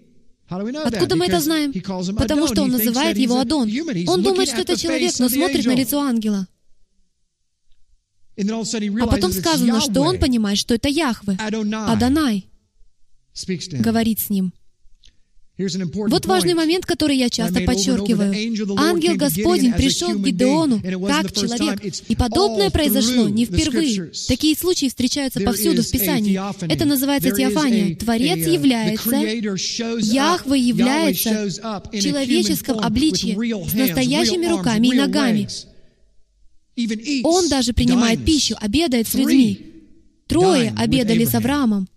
[0.48, 1.72] Откуда мы это знаем?
[2.16, 3.70] Потому что он называет его Адон.
[4.06, 6.46] Он думает, что это человек, но смотрит на лицо ангела.
[8.38, 12.46] А потом сказано, что он понимает, что это Яхве, Адонай,
[13.80, 14.52] говорит с ним.
[15.58, 18.30] Вот важный момент, который я часто подчеркиваю.
[18.78, 21.82] Ангел Господень пришел к Гидеону как человек.
[22.08, 24.12] И подобное произошло не впервые.
[24.28, 26.38] Такие случаи встречаются повсюду в Писании.
[26.72, 27.96] Это называется теофания.
[27.96, 31.48] Творец является, Яхве является
[31.90, 35.48] в человеческом обличье с настоящими руками и ногами.
[37.24, 39.72] Он даже принимает пищу, обедает с людьми.
[40.26, 41.88] Трое обедали с Авраамом.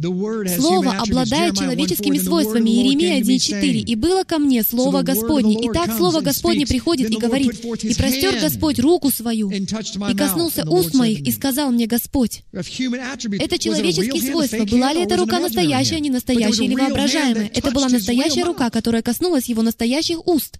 [0.00, 2.70] Слово обладает человеческими свойствами.
[2.70, 3.84] Иеремия 1.4.
[3.84, 5.60] «И было ко мне Слово Господне».
[5.60, 10.94] И так Слово Господне приходит и говорит, «И простер Господь руку свою, и коснулся уст
[10.94, 12.42] моих, и сказал мне Господь».
[12.52, 14.64] Это человеческие свойства.
[14.64, 17.50] Была ли эта рука настоящая, а не настоящая или воображаемая?
[17.54, 20.58] Это была настоящая рука, которая коснулась его настоящих уст.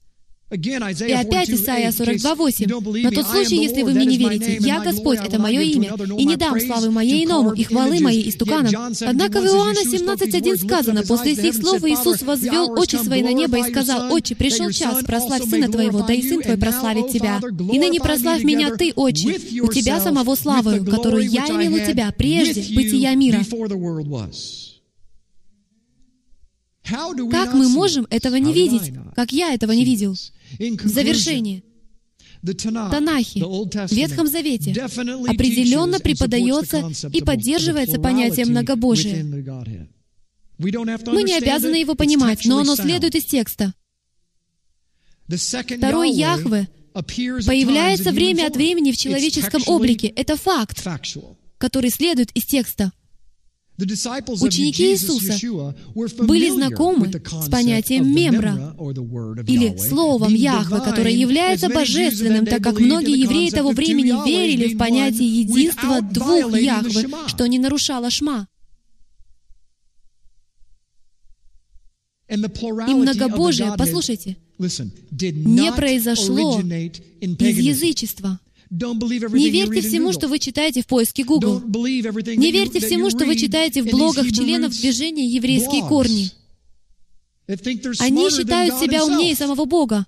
[0.51, 3.03] И опять Исайя 42.8.
[3.03, 6.37] «На тот случай, если вы мне не верите, я Господь, это мое имя, и не
[6.37, 8.93] дам славы моей иному, и хвалы моей истуканам».
[9.01, 13.71] Однако в Иоанна 17.1 сказано, «После сих слов Иисус возвел очи свои на небо и
[13.71, 17.41] сказал, «Отче, пришел час, прославь Сына Твоего, да и Сын Твой прославит Тебя.
[17.73, 22.13] И ныне прославь меня Ты, Отче, у Тебя самого славою, которую я имел у Тебя
[22.17, 23.41] прежде бытия мира».
[27.31, 30.17] Как мы можем этого не видеть, как я этого не видел?
[30.59, 31.63] В завершение.
[32.43, 39.25] Танахи, в Ветхом Завете, определенно преподается и поддерживается понятие многобожия.
[40.59, 43.75] Мы не обязаны его понимать, но оно следует из текста.
[45.29, 50.09] Второй Яхве появляется время от времени в человеческом облике.
[50.09, 50.87] Это факт,
[51.59, 52.93] который следует из текста.
[53.81, 55.39] Ученики Иисуса
[56.25, 58.75] были знакомы с понятием мемра
[59.47, 65.29] или словом Яхве, которое является божественным, так как многие евреи того времени верили в понятие
[65.41, 68.47] единства двух Яхве, что не нарушало Шма.
[72.29, 72.37] И
[72.95, 78.39] многобожие, послушайте, не произошло из язычества.
[78.71, 81.61] Не верьте всему, что вы читаете в поиске Google.
[81.61, 86.31] Не верьте всему, что вы читаете в блогах членов движения «Еврейские корни».
[87.99, 90.07] Они считают себя умнее самого Бога,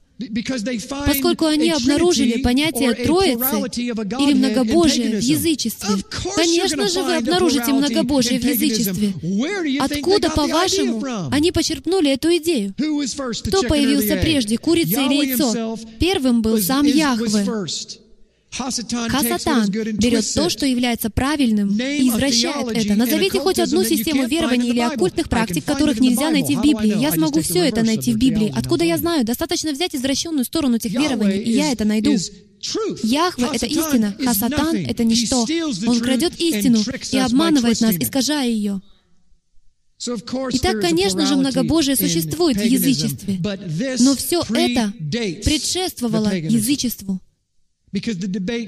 [1.07, 3.67] поскольку они обнаружили понятие Троицы
[4.21, 5.97] или многобожия в язычестве.
[6.37, 9.13] Конечно же, вы обнаружите многобожие в язычестве.
[9.81, 12.75] Откуда, по-вашему, они почерпнули эту идею?
[12.75, 15.77] Кто появился прежде, курица или яйцо?
[15.99, 17.45] Первым был сам Яхве.
[18.53, 22.95] Хасатан берет то, что является правильным, и извращает это.
[22.95, 27.01] Назовите хоть одну систему верований или оккультных практик, которых нельзя найти в Библии.
[27.01, 28.53] Я смогу все это найти в Библии.
[28.55, 29.25] Откуда я знаю?
[29.25, 32.17] Достаточно взять извращенную сторону тех верований, и я это найду.
[33.03, 35.47] Яхве— это истина, Хасатан— это ничто.
[35.87, 36.79] Он крадет истину
[37.11, 38.81] и обманывает нас, искажая ее.
[40.05, 43.41] Итак, конечно же, многобожие существует в язычестве,
[44.01, 47.21] но все это предшествовало язычеству.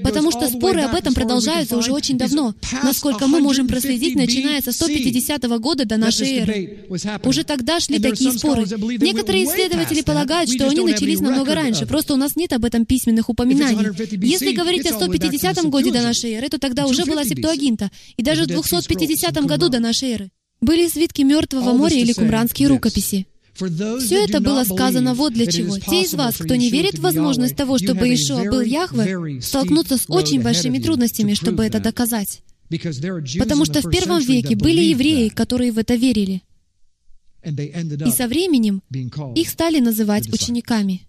[0.03, 2.53] Потому что споры об этом продолжаются уже очень давно,
[2.83, 6.85] насколько мы можем проследить, начиная со 150 года до нашей эры.
[7.23, 8.65] Уже тогда шли такие споры.
[8.99, 13.29] Некоторые исследователи полагают, что они начались намного раньше, просто у нас нет об этом письменных
[13.29, 13.87] упоминаний.
[14.25, 18.43] Если говорить о 150 годе до нашей эры, то тогда уже была Септуагинта, и даже
[18.43, 20.31] в 250 году до нашей эры
[20.61, 23.27] были свитки Мертвого моря или кумранские рукописи.
[23.55, 25.77] Все это было сказано вот для чего.
[25.79, 30.05] Те из вас, кто не верит в возможность того, чтобы Ишуа был Яхве, столкнутся с
[30.07, 32.41] очень большими трудностями, чтобы это доказать.
[32.69, 36.41] Потому что в первом веке были евреи, которые в это верили.
[37.43, 38.81] И со временем
[39.35, 41.07] их стали называть учениками.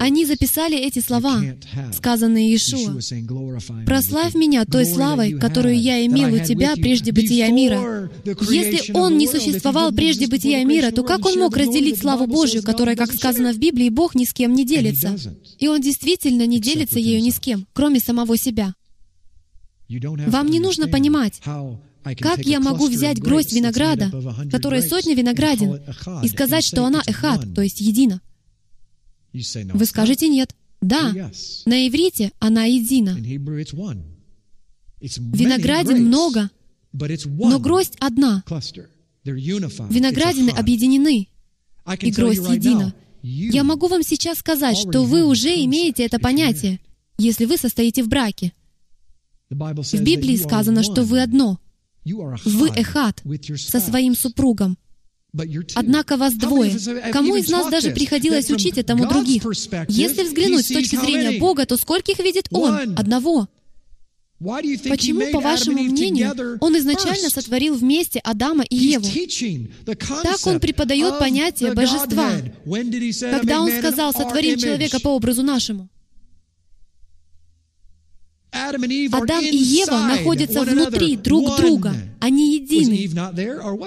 [0.00, 1.42] Они записали эти слова,
[1.92, 2.98] сказанные Иешуа.
[3.84, 8.10] «Прославь меня той славой, которую я имел у тебя прежде бытия мира».
[8.24, 12.96] Если Он не существовал прежде бытия мира, то как Он мог разделить славу Божью, которая,
[12.96, 15.16] как сказано в Библии, Бог ни с кем не делится?
[15.58, 18.74] И Он действительно не делится ею ни с кем, кроме самого себя.
[19.88, 21.40] Вам не нужно понимать,
[22.20, 24.10] как я могу взять гроздь винограда,
[24.50, 25.80] которая сотня виноградин,
[26.22, 28.22] и сказать, что она эхат, то есть едина?
[29.32, 30.54] Вы скажете нет.
[30.80, 31.12] Да,
[31.66, 33.16] на иврите она едина.
[35.00, 36.50] Виноградин много,
[36.92, 38.42] но гроздь одна.
[39.24, 41.28] Виноградины объединены,
[42.00, 42.94] и гроздь едина.
[43.22, 46.80] Я могу вам сейчас сказать, что вы уже имеете это понятие,
[47.18, 48.52] если вы состоите в браке.
[49.50, 51.58] В Библии сказано, что вы одно.
[52.04, 53.22] Вы эхат
[53.56, 54.78] со своим супругом.
[55.74, 56.76] Однако вас двое.
[57.12, 59.44] Кому из нас даже приходилось учить этому других?
[59.88, 62.94] Если взглянуть с точки зрения Бога, то скольких видит Он?
[62.96, 63.48] Одного.
[64.40, 69.06] Почему, по вашему мнению, Он изначально сотворил вместе Адама и Еву?
[70.22, 72.30] Так Он преподает понятие божества.
[73.20, 75.88] Когда Он сказал «сотворим человека по образу нашему»,
[78.52, 81.94] Адам и Ева находятся внутри друг друга.
[82.20, 82.94] Они едины.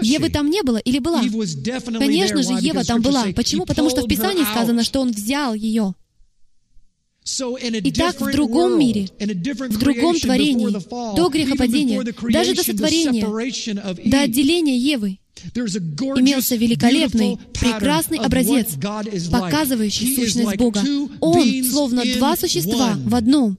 [0.02, 1.22] Евы там не было или была?
[1.22, 3.26] Конечно же, Ева там была.
[3.36, 3.66] Почему?
[3.66, 5.94] Потому что в Писании сказано, что он взял ее.
[7.26, 10.68] Итак, в другом мире, в другом творении,
[11.16, 13.26] до грехопадения, даже до сотворения,
[14.10, 15.20] до отделения Евы,
[16.18, 18.72] имелся великолепный, прекрасный образец,
[19.32, 20.82] показывающий сущность Бога.
[21.22, 23.58] Он, словно два существа в одном,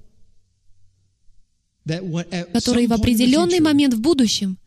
[1.85, 4.59] которые в определенный момент в будущем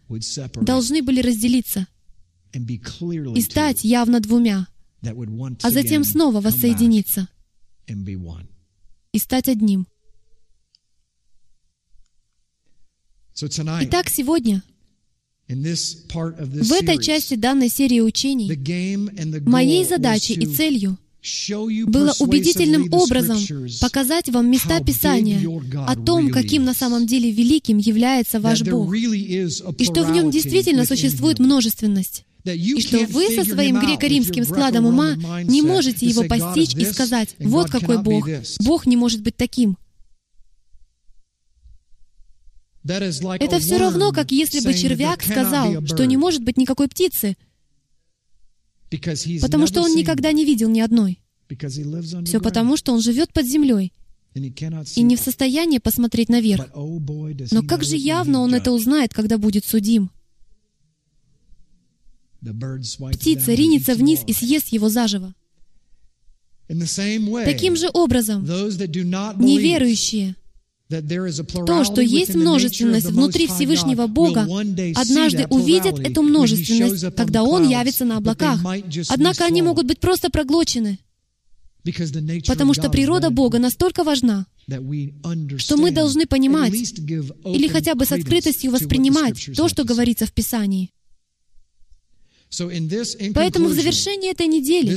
[0.61, 1.87] должны были разделиться
[2.53, 4.67] и стать явно двумя,
[5.03, 7.27] а затем снова воссоединиться
[9.11, 9.87] и стать одним.
[13.81, 14.63] Итак, сегодня
[15.47, 18.51] в этой части данной серии учений
[19.45, 20.97] моей задачей и целью
[21.85, 23.37] было убедительным образом
[23.81, 25.41] показать вам места Писания
[25.85, 30.85] о том, каким на самом деле великим является ваш Бог, и что в нем действительно
[30.85, 36.85] существует множественность, и что вы со своим греко-римским складом ума не можете его постичь и
[36.85, 38.27] сказать, вот какой Бог,
[38.59, 39.77] Бог не может быть таким.
[42.83, 47.35] Это все равно, как если бы червяк сказал, что не может быть никакой птицы,
[49.41, 51.19] Потому что он никогда не видел ни одной.
[52.25, 53.93] Все потому, что он живет под землей
[54.95, 56.69] и не в состоянии посмотреть наверх.
[56.73, 60.11] Oh, Но как же явно он это узнает, когда будет судим?
[62.41, 65.33] Птица ринется вниз и съест его заживо.
[66.67, 70.35] Таким же образом, неверующие—
[70.89, 74.47] то, что есть множественность внутри Всевышнего Бога,
[74.95, 78.59] однажды увидят эту множественность, когда Он явится на облаках.
[79.09, 80.99] Однако они могут быть просто проглочены,
[82.45, 84.45] потому что природа Бога настолько важна,
[85.57, 90.91] что мы должны понимать или хотя бы с открытостью воспринимать то, что говорится в Писании.
[93.35, 94.95] Поэтому в завершении этой недели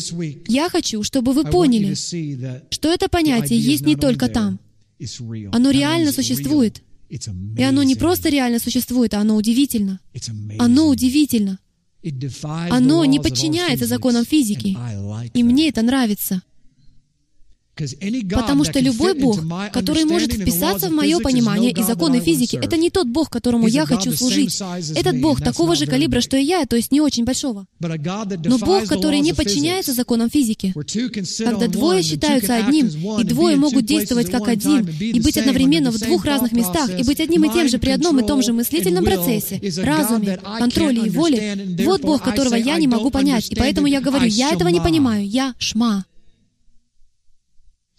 [0.49, 1.95] я хочу, чтобы вы поняли,
[2.71, 4.61] что это понятие есть не только там—
[5.53, 6.83] оно реально существует.
[7.09, 10.01] И оно не просто реально существует, а оно удивительно.
[10.59, 11.59] Оно удивительно.
[12.71, 14.77] Оно не подчиняется законам физики.
[15.35, 16.43] И мне это нравится.
[18.35, 19.41] Потому что любой Бог,
[19.73, 23.87] который может вписаться в мое понимание и законы физики, это не тот Бог, которому я
[23.87, 24.61] хочу служить.
[24.95, 27.67] Этот Бог такого же калибра, что и я, то есть не очень большого.
[27.81, 30.73] Но Бог, который не подчиняется законам физики.
[31.45, 32.89] Когда двое считаются одним,
[33.19, 37.21] и двое могут действовать как один, и быть одновременно в двух разных местах, и быть
[37.21, 41.77] одним и тем же при одном и том же мыслительном процессе, разуме, контроле и воле,
[41.85, 43.51] вот Бог, которого я не могу понять.
[43.51, 46.05] И поэтому я говорю, я этого не понимаю, я шма.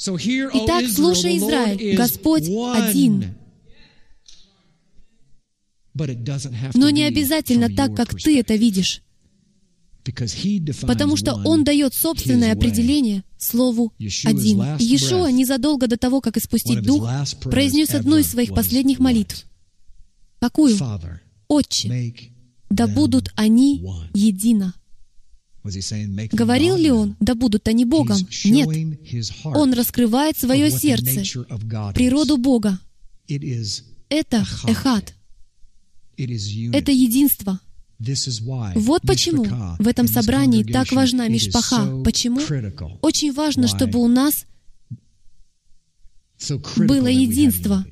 [0.03, 3.35] Итак, слушай, Израиль, Господь один.
[6.73, 9.03] Но не обязательно так, как ты это видишь.
[10.81, 13.93] Потому что Он дает собственное определение Слову
[14.25, 14.61] «один».
[14.79, 17.07] Иешуа незадолго до того, как испустить Дух,
[17.43, 19.45] произнес одну из своих последних молитв.
[20.39, 20.75] Какую?
[21.47, 22.13] «Отче,
[22.69, 24.73] да будут они едино».
[26.31, 28.17] Говорил ли он, да будут они Богом?
[28.45, 28.67] Нет.
[29.45, 31.21] Он раскрывает свое сердце,
[31.93, 32.79] природу Бога.
[34.09, 35.13] Это эхат.
[36.17, 37.59] Это единство.
[38.75, 39.45] Вот почему
[39.77, 42.01] в этом собрании так важна мишпаха.
[42.03, 42.39] Почему?
[43.01, 44.45] Очень важно, чтобы у нас
[46.77, 47.85] было единство,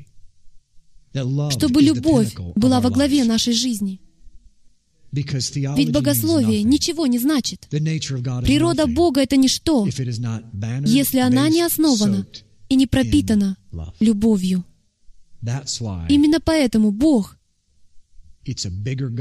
[1.51, 4.01] чтобы любовь была во главе нашей жизни.
[5.11, 7.67] Ведь богословие ничего не значит.
[7.69, 9.87] Природа Бога— это ничто,
[10.85, 12.27] если она не основана
[12.69, 13.57] и не пропитана
[13.99, 14.63] любовью.
[16.09, 17.35] Именно поэтому Бог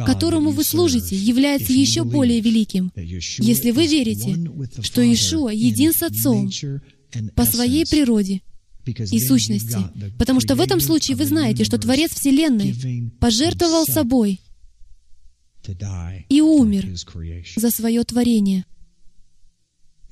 [0.06, 2.93] которому вы служите, является еще более великим,
[3.39, 4.36] если вы верите,
[4.82, 6.51] что Иешуа един с Отцом
[7.35, 8.43] по своей природе
[8.86, 9.77] и сущности.
[10.19, 14.40] Потому что в этом случае вы знаете, что Творец Вселенной пожертвовал собой
[16.28, 16.86] и умер
[17.57, 18.65] за свое творение.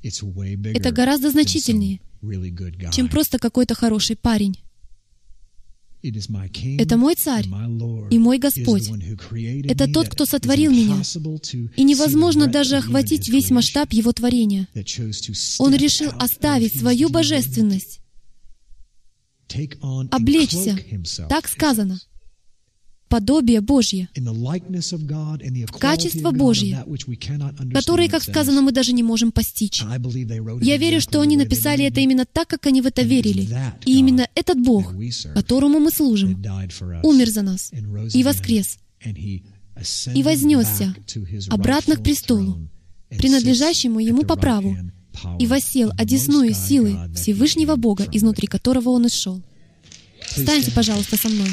[0.02, 2.00] Это гораздо значительнее,
[2.92, 4.56] чем просто какой-то хороший парень.
[6.02, 7.46] Это мой царь
[8.10, 8.88] и мой Господь.
[9.64, 11.02] Это тот, кто сотворил меня.
[11.76, 14.68] И невозможно даже охватить весь масштаб Его творения.
[15.58, 18.00] Он решил оставить свою божественность,
[20.10, 20.78] облечься,
[21.28, 21.98] так сказано,
[23.16, 24.08] подобие Божье,
[25.78, 26.84] качество Божье,
[27.72, 29.82] которое, как сказано, мы даже не можем постичь.
[30.60, 33.48] Я верю, что они написали это именно так, как они в это верили.
[33.86, 34.92] И именно этот Бог,
[35.34, 36.44] которому мы служим,
[37.02, 37.72] умер за нас
[38.12, 40.94] и воскрес, и вознесся
[41.48, 42.68] обратно к престолу,
[43.08, 44.76] принадлежащему Ему по праву,
[45.38, 49.42] и восел одесную силы Всевышнего Бога, изнутри которого Он и шел.
[50.20, 51.48] Встаньте, пожалуйста, со мной.